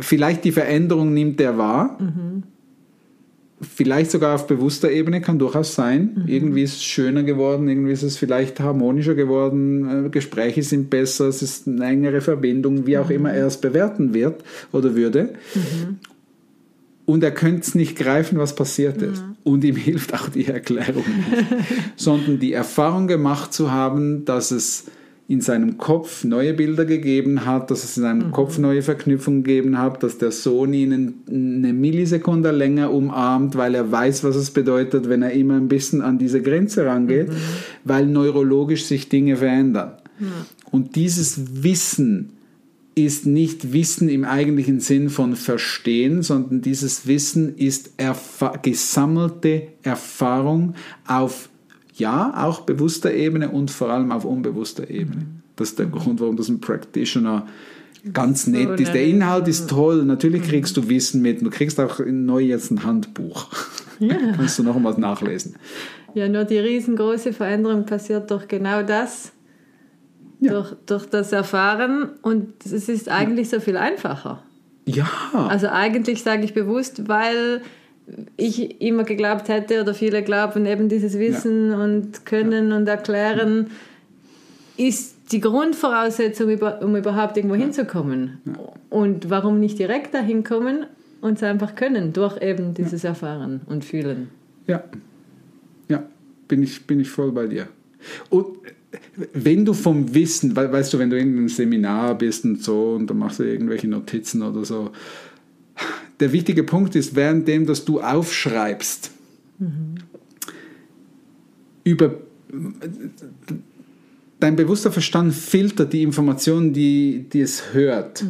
vielleicht 0.02 0.44
die 0.44 0.52
Veränderung 0.52 1.14
nimmt 1.14 1.40
er 1.42 1.58
wahr. 1.58 1.98
Vielleicht 3.60 4.12
sogar 4.12 4.36
auf 4.36 4.46
bewusster 4.46 4.92
Ebene 4.92 5.20
kann 5.20 5.40
durchaus 5.40 5.74
sein. 5.74 6.24
Irgendwie 6.28 6.62
ist 6.62 6.76
es 6.76 6.84
schöner 6.84 7.24
geworden, 7.24 7.68
irgendwie 7.68 7.92
ist 7.92 8.04
es 8.04 8.16
vielleicht 8.16 8.60
harmonischer 8.60 9.16
geworden, 9.16 10.06
äh, 10.06 10.10
Gespräche 10.10 10.62
sind 10.62 10.92
besser, 10.92 11.28
es 11.28 11.42
ist 11.42 11.68
eine 11.68 11.84
engere 11.86 12.22
Verbindung, 12.22 12.86
wie 12.86 13.00
auch 13.00 13.10
immer 13.10 13.34
er 13.34 13.48
es 13.48 13.58
bewerten 13.58 14.14
wird 14.14 14.44
oder 14.72 14.94
würde. 14.96 15.34
Und 17.08 17.24
er 17.24 17.32
könnte 17.32 17.62
es 17.62 17.74
nicht 17.74 17.98
greifen, 17.98 18.38
was 18.38 18.54
passiert 18.54 19.02
ist. 19.02 19.24
Und 19.46 19.64
ihm 19.64 19.78
hilft 19.78 20.14
auch 20.14 20.28
die 20.28 20.46
Erklärung 20.46 21.06
nicht. 21.06 21.48
Sondern 21.96 22.38
die 22.38 22.52
Erfahrung 22.52 23.08
gemacht 23.08 23.54
zu 23.54 23.72
haben, 23.72 24.26
dass 24.26 24.52
es 24.52 24.88
in 25.30 25.40
seinem 25.40 25.78
Kopf 25.78 26.26
neue 26.26 26.54
Bilder 26.54 26.84
gegeben 26.84 27.46
hat, 27.46 27.72
dass 27.72 27.86
es 27.86 27.96
in 27.96 28.04
seinem 28.04 28.32
Kopf 28.32 28.58
neue 28.58 28.82
Verknüpfungen 28.82 29.46
gegeben 29.46 29.78
hat, 29.78 30.04
dass 30.04 30.18
der 30.18 30.32
Sohn 30.32 30.74
ihn 30.74 31.14
eine 31.30 31.72
Millisekunde 31.72 32.52
länger 32.52 32.92
umarmt, 32.92 33.56
weil 33.56 33.76
er 33.76 33.90
weiß, 33.90 34.26
was 34.26 34.36
es 34.36 34.52
bedeutet, 34.52 35.08
wenn 35.08 35.22
er 35.22 35.32
immer 35.32 35.56
ein 35.56 35.70
bisschen 35.70 36.02
an 36.02 36.18
diese 36.18 36.42
Grenze 36.42 36.86
rangeht, 36.86 37.30
weil 37.86 38.06
neurologisch 38.06 38.84
sich 38.84 39.08
Dinge 39.08 39.38
verändern. 39.38 39.94
Und 40.72 40.98
dieses 40.98 41.64
Wissen 41.64 42.37
ist 42.98 43.28
nicht 43.28 43.74
Wissen 43.74 44.10
im 44.10 44.26
eigentlichen 44.26 44.80
Sinn 44.80 45.10
von 45.10 45.36
Verstehen, 45.36 46.24
sondern 46.24 46.62
dieses 46.62 47.06
Wissen 47.06 47.56
ist 47.56 47.92
erfa 47.98 48.58
gesammelte 48.58 49.68
Erfahrung 49.84 50.74
auf, 51.06 51.50
ja, 51.94 52.44
auch 52.44 52.62
bewusster 52.62 53.14
Ebene 53.14 53.50
und 53.50 53.70
vor 53.70 53.90
allem 53.90 54.12
auf 54.12 54.26
unbewusster 54.26 54.90
Ebene. 54.90 55.28
Das 55.56 55.70
ist 55.70 55.80
der 55.80 55.86
Grund, 55.86 56.20
warum 56.20 56.38
das 56.38 56.50
ein 56.50 56.60
Practitioner 56.60 57.48
ganz 58.14 58.48
nett 58.48 58.80
ist. 58.80 58.94
Der 58.94 59.06
Inhalt 59.06 59.48
ist 59.48 59.70
toll, 59.70 60.04
natürlich 60.04 60.44
kriegst 60.44 60.76
du 60.78 60.90
Wissen 60.90 61.22
mit, 61.22 61.42
du 61.42 61.50
kriegst 61.52 61.80
auch 61.80 62.00
neu 62.04 62.40
jetzt 62.40 62.72
ein 62.72 62.84
Handbuch. 62.84 63.48
Kannst 64.36 64.58
du 64.58 64.64
noch 64.64 64.84
was 64.84 64.98
nachlesen. 64.98 65.56
Ja, 66.14 66.28
nur 66.28 66.46
die 66.46 66.58
riesengroße 66.58 67.34
Veränderung 67.34 67.86
passiert 67.86 68.32
durch 68.32 68.48
genau 68.48 68.82
das, 68.82 69.34
Ja. 70.40 70.52
durch, 70.52 70.74
durch 70.86 71.06
das 71.08 71.32
Erfahren. 71.32 72.10
Und 72.22 72.54
es 72.66 72.90
ist 72.90 73.10
eigentlich 73.10 73.50
so 73.50 73.60
viel 73.60 73.78
einfacher. 73.78 74.44
Ja, 74.86 75.10
Also 75.34 75.68
eigentlich 75.68 76.24
sage 76.24 76.46
ich 76.46 76.54
bewusst, 76.54 77.08
weil 77.10 77.62
ich 78.38 78.82
immer 78.82 79.04
geglaubt 79.04 79.50
hätte 79.50 79.82
oder 79.82 79.94
viele 79.94 80.24
glauben, 80.24 80.66
eben 80.66 80.88
dieses 80.88 81.20
Wissen 81.20 81.74
und 81.74 82.26
Können 82.26 82.72
und 82.72 82.88
Erklären 82.88 83.68
ist 84.78 85.16
die 85.32 85.42
Grundvoraussetzung, 85.42 86.58
um 86.82 86.96
überhaupt 86.96 87.36
irgendwo 87.36 87.56
hinzukommen. 87.56 88.40
Und 88.90 89.30
warum 89.30 89.60
nicht 89.60 89.78
direkt 89.78 90.14
dahin 90.14 90.44
kommen 90.44 90.86
und 91.20 91.34
es 91.38 91.44
einfach 91.44 91.76
können, 91.76 92.14
durch 92.14 92.42
eben 92.42 92.74
dieses 92.74 93.04
Erfahren 93.04 93.62
und 93.66 93.84
Fühlen. 93.84 94.30
Ja, 94.68 94.84
ja, 95.90 96.04
bin 96.48 96.64
ich, 96.64 96.86
bin 96.88 97.00
ich 97.02 97.10
voll 97.10 97.32
bei 97.32 97.48
dir. 97.48 97.68
Und 98.30 98.46
wenn 99.34 99.66
du 99.66 99.74
vom 99.74 100.14
Wissen, 100.14 100.56
we- 100.56 100.72
weißt 100.72 100.94
du, 100.94 101.00
wenn 101.00 101.10
du 101.10 101.18
in 101.18 101.30
einem 101.38 101.50
Seminar 101.50 102.18
bist 102.18 102.46
und 102.46 102.64
so 102.64 102.94
und 102.96 103.08
dann 103.08 103.18
machst 103.18 103.40
du 103.40 103.44
irgendwelche 103.44 103.88
Notizen 103.88 104.42
oder 104.42 104.64
so, 104.66 104.92
der 106.20 106.32
wichtige 106.32 106.64
Punkt 106.64 106.96
ist, 106.96 107.16
währenddem, 107.16 107.66
dass 107.66 107.86
du 107.86 108.00
aufschreibst, 108.02 109.12
über 111.84 112.16
dein 114.40 114.56
bewusster 114.56 114.92
Verstand 114.92 115.34
filtert 115.34 115.94
die 115.94 116.04
Informationen, 116.04 116.74
die, 116.74 117.26
die 117.32 117.42
es 117.42 117.74
hört, 117.74 118.26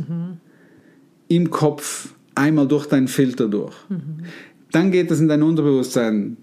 im 1.28 1.50
Kopf 1.50 2.14
einmal 2.36 2.68
durch 2.68 2.86
deinen 2.88 3.08
Filter 3.08 3.48
durch. 3.48 3.76
Dann 4.72 4.92
geht 4.92 5.12
es 5.12 5.20
in 5.20 5.28
dein 5.28 5.44
Unterbewusstsein, 5.44 6.38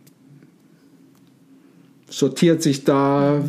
sortiert 2.15 2.63
sich 2.63 2.85
da, 2.85 3.43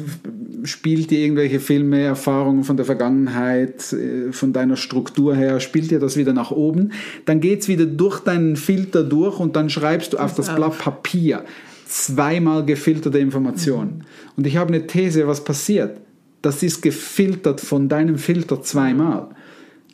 spielt 0.64 1.12
dir 1.12 1.20
irgendwelche 1.20 1.60
Filme, 1.60 2.02
Erfahrungen 2.02 2.64
von 2.64 2.78
der 2.78 2.86
Vergangenheit, 2.86 3.94
äh, 3.94 4.32
von 4.32 4.54
deiner 4.54 4.76
Struktur 4.76 5.36
her, 5.36 5.60
spielt 5.60 5.92
dir 5.92 6.00
das 6.00 6.18
wieder 6.18 6.34
nach 6.34 6.50
oben. 6.50 6.92
Dann 7.26 7.42
geht 7.42 7.62
es 7.62 7.68
wieder 7.68 7.86
durch 7.86 8.22
deinen 8.22 8.56
Filter 8.56 9.04
durch 9.04 9.40
und 9.40 9.56
dann 9.56 9.70
schreibst 9.70 10.14
du 10.14 10.18
auf 10.18 10.34
das 10.34 10.50
auf. 10.50 10.56
Blatt 10.56 10.80
Papier 10.80 11.46
zweimal 11.88 12.66
gefilterte 12.66 13.20
Informationen. 13.20 14.04
Und 14.36 14.48
ich 14.48 14.58
habe 14.58 14.74
eine 14.74 14.88
These, 14.88 15.28
was 15.28 15.44
passiert? 15.44 15.98
Das 16.42 16.64
ist 16.64 16.82
gefiltert 16.82 17.62
von 17.62 17.88
deinem 17.88 18.18
Filter 18.18 18.64
zweimal. 18.64 19.30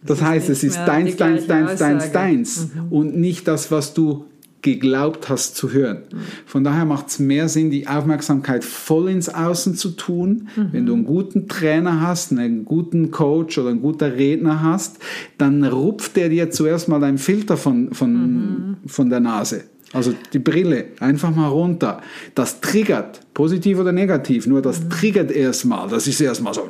Das, 0.03 0.19
ist 0.19 0.23
heißt, 0.23 0.49
es 0.49 0.63
ist 0.63 0.77
deins, 0.77 1.17
deins, 1.17 1.45
deins, 1.45 1.77
deins, 1.77 2.03
Aussage. 2.03 2.13
deins 2.13 2.69
und 2.89 3.17
nicht 3.17 3.47
das, 3.49 3.69
was 3.69 3.93
du 3.93 4.25
geglaubt 4.61 5.29
hast 5.29 5.55
zu 5.55 5.71
hören. 5.71 6.03
Von 6.45 6.63
daher 6.63 6.85
macht 6.85 7.07
es 7.09 7.19
mehr 7.19 7.49
Sinn, 7.49 7.71
die 7.71 7.87
Aufmerksamkeit 7.87 8.63
voll 8.63 9.09
ins 9.09 9.27
Außen 9.29 9.75
zu 9.75 9.91
tun. 9.91 10.49
Wenn 10.71 10.85
du 10.85 10.93
einen 10.93 11.05
guten 11.05 11.47
Trainer 11.47 12.01
hast, 12.01 12.31
einen 12.31 12.65
guten 12.65 13.11
Coach 13.11 13.57
oder 13.57 13.69
einen 13.69 13.81
guten 13.81 14.03
Redner 14.11 14.61
hast, 14.61 14.99
dann 15.37 15.63
rupft 15.63 16.15
der 16.15 16.29
dir 16.29 16.51
zuerst 16.51 16.87
mal 16.89 16.99
deinen 16.99 17.17
Filter 17.17 17.57
von, 17.57 17.91
von, 17.93 18.77
von 18.85 19.09
der 19.09 19.19
Nase. 19.19 19.63
Also 19.93 20.13
die 20.31 20.39
Brille, 20.39 20.85
einfach 21.01 21.35
mal 21.35 21.49
runter. 21.49 21.99
Das 22.33 22.61
triggert, 22.61 23.19
positiv 23.33 23.77
oder 23.77 23.91
negativ, 23.91 24.47
nur 24.47 24.61
das 24.61 24.87
triggert 24.87 25.31
erstmal. 25.31 25.89
Das 25.89 26.07
ist 26.07 26.21
erstmal 26.21 26.53
so. 26.53 26.61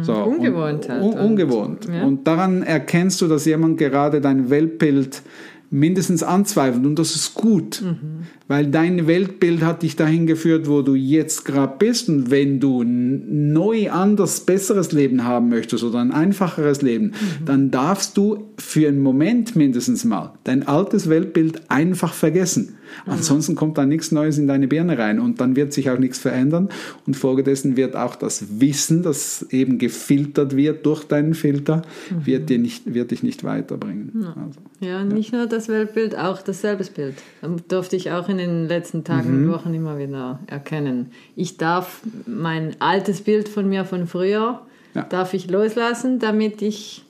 so 0.00 0.14
Ungewohnt 0.14 0.84
und, 0.84 0.88
halt. 0.88 1.02
un, 1.02 1.12
Und- 1.12 1.20
ungewohnt. 1.20 1.88
ja. 1.92 2.04
Und 2.04 2.26
daran 2.26 2.62
erkennst 2.62 3.20
du, 3.20 3.28
dass 3.28 3.44
jemand 3.44 3.76
gerade 3.76 4.22
dein 4.22 4.48
Weltbild 4.48 5.20
mindestens 5.72 6.22
anzweifelt 6.22 6.84
und 6.84 6.98
das 6.98 7.16
ist 7.16 7.32
gut, 7.34 7.80
Mhm. 7.82 8.24
weil 8.46 8.66
dein 8.66 9.06
Weltbild 9.06 9.62
hat 9.62 9.82
dich 9.82 9.96
dahin 9.96 10.26
geführt, 10.26 10.68
wo 10.68 10.82
du 10.82 10.94
jetzt 10.94 11.46
gerade 11.46 11.74
bist 11.78 12.10
und 12.10 12.30
wenn 12.30 12.60
du 12.60 12.84
neu, 12.84 13.90
anders, 13.90 14.40
besseres 14.40 14.92
Leben 14.92 15.24
haben 15.24 15.48
möchtest 15.48 15.82
oder 15.82 15.98
ein 16.00 16.12
einfacheres 16.12 16.82
Leben, 16.82 17.06
Mhm. 17.06 17.44
dann 17.46 17.70
darfst 17.70 18.18
du 18.18 18.44
für 18.58 18.86
einen 18.86 19.02
Moment 19.02 19.56
mindestens 19.56 20.04
mal 20.04 20.34
dein 20.44 20.68
altes 20.68 21.08
Weltbild 21.08 21.62
einfach 21.70 22.12
vergessen 22.12 22.74
Ansonsten 23.06 23.54
kommt 23.54 23.78
da 23.78 23.84
nichts 23.84 24.12
Neues 24.12 24.38
in 24.38 24.46
deine 24.46 24.68
Birne 24.68 24.98
rein 24.98 25.20
und 25.20 25.40
dann 25.40 25.56
wird 25.56 25.72
sich 25.72 25.90
auch 25.90 25.98
nichts 25.98 26.18
verändern 26.18 26.68
und 27.06 27.16
folgedessen 27.16 27.76
wird 27.76 27.96
auch 27.96 28.16
das 28.16 28.60
Wissen, 28.60 29.02
das 29.02 29.46
eben 29.50 29.78
gefiltert 29.78 30.56
wird 30.56 30.86
durch 30.86 31.04
deinen 31.04 31.34
Filter, 31.34 31.82
mhm. 32.10 32.26
wird, 32.26 32.50
dir 32.50 32.58
nicht, 32.58 32.92
wird 32.92 33.10
dich 33.10 33.22
nicht 33.22 33.44
weiterbringen. 33.44 34.12
Ja, 34.22 34.28
also, 34.28 34.60
ja 34.80 35.04
nicht 35.04 35.32
ja. 35.32 35.38
nur 35.38 35.46
das 35.46 35.68
Weltbild, 35.68 36.16
auch 36.16 36.42
das 36.42 36.60
Selbstbild. 36.60 37.14
Das 37.40 37.50
durfte 37.68 37.96
ich 37.96 38.10
auch 38.10 38.28
in 38.28 38.38
den 38.38 38.68
letzten 38.68 39.04
Tagen 39.04 39.28
und 39.28 39.46
mhm. 39.46 39.52
Wochen 39.52 39.74
immer 39.74 39.98
wieder 39.98 40.40
erkennen. 40.46 41.10
Ich 41.36 41.56
darf 41.56 42.02
mein 42.26 42.76
altes 42.80 43.22
Bild 43.22 43.48
von 43.48 43.68
mir 43.68 43.84
von 43.84 44.06
früher, 44.06 44.62
ja. 44.94 45.02
darf 45.04 45.34
ich 45.34 45.50
loslassen, 45.50 46.18
damit 46.18 46.62
ich 46.62 47.04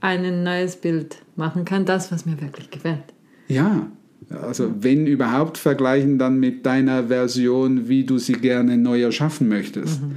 ein 0.00 0.42
neues 0.42 0.76
Bild 0.76 1.18
machen 1.36 1.64
kann, 1.64 1.84
das, 1.84 2.12
was 2.12 2.26
mir 2.26 2.40
wirklich 2.40 2.70
gefällt. 2.70 3.04
Ja, 3.48 3.86
also 4.30 4.70
wenn 4.80 5.06
überhaupt 5.06 5.58
vergleichen 5.58 6.18
dann 6.18 6.38
mit 6.38 6.66
deiner 6.66 7.04
Version, 7.04 7.88
wie 7.88 8.04
du 8.04 8.18
sie 8.18 8.34
gerne 8.34 8.76
neu 8.76 9.02
erschaffen 9.02 9.48
möchtest. 9.48 10.02
Mhm. 10.02 10.12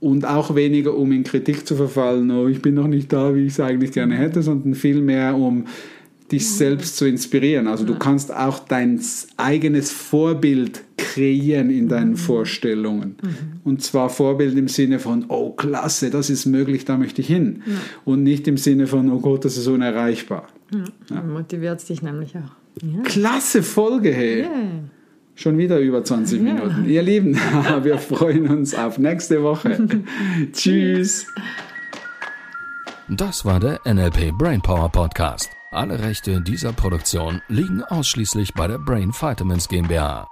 Und 0.00 0.24
auch 0.26 0.56
weniger, 0.56 0.96
um 0.96 1.12
in 1.12 1.22
Kritik 1.22 1.64
zu 1.64 1.76
verfallen, 1.76 2.28
oh, 2.32 2.48
ich 2.48 2.60
bin 2.60 2.74
noch 2.74 2.88
nicht 2.88 3.12
da, 3.12 3.36
wie 3.36 3.46
ich 3.46 3.52
es 3.52 3.60
eigentlich 3.60 3.92
gerne 3.92 4.16
hätte, 4.16 4.42
sondern 4.42 4.74
vielmehr, 4.74 5.36
um 5.36 5.66
dich 6.32 6.48
selbst 6.50 6.96
zu 6.96 7.04
inspirieren. 7.06 7.68
Also 7.68 7.84
du 7.84 7.94
kannst 7.94 8.34
auch 8.34 8.58
dein 8.58 9.00
eigenes 9.36 9.92
Vorbild 9.92 10.82
kreieren 11.12 11.70
in 11.70 11.88
deinen 11.88 12.12
mhm. 12.12 12.16
Vorstellungen. 12.16 13.16
Mhm. 13.22 13.60
Und 13.64 13.82
zwar 13.82 14.08
Vorbild 14.08 14.56
im 14.56 14.68
Sinne 14.68 14.98
von, 14.98 15.26
oh 15.28 15.50
klasse, 15.50 16.10
das 16.10 16.30
ist 16.30 16.46
möglich, 16.46 16.84
da 16.84 16.96
möchte 16.96 17.20
ich 17.20 17.26
hin. 17.26 17.62
Ja. 17.66 17.74
Und 18.04 18.22
nicht 18.22 18.48
im 18.48 18.56
Sinne 18.56 18.86
von, 18.86 19.10
oh 19.10 19.20
Gott, 19.20 19.44
das 19.44 19.56
ist 19.56 19.66
unerreichbar. 19.66 20.46
Ja. 20.72 20.84
Ja. 21.14 21.22
Motiviert 21.22 21.86
dich 21.88 22.02
nämlich 22.02 22.34
auch. 22.36 22.82
Ja. 22.82 23.02
Klasse 23.02 23.62
Folge, 23.62 24.12
hey. 24.12 24.40
Yeah. 24.40 24.50
Schon 25.34 25.58
wieder 25.58 25.78
über 25.78 26.02
20 26.02 26.38
ja. 26.38 26.54
Minuten. 26.54 26.88
Ihr 26.88 27.02
Lieben, 27.02 27.34
wir 27.82 27.98
freuen 27.98 28.48
uns 28.48 28.74
auf 28.74 28.98
nächste 28.98 29.42
Woche. 29.42 29.86
Tschüss. 30.52 31.26
Das 33.08 33.44
war 33.44 33.60
der 33.60 33.80
NLP 33.84 34.32
Brainpower 34.38 34.88
Podcast. 34.90 35.50
Alle 35.70 35.98
Rechte 35.98 36.40
dieser 36.40 36.72
Produktion 36.72 37.42
liegen 37.48 37.82
ausschließlich 37.82 38.54
bei 38.54 38.66
der 38.66 38.78
Brain 38.78 39.10
Vitamins 39.10 39.68
GmbH. 39.68 40.31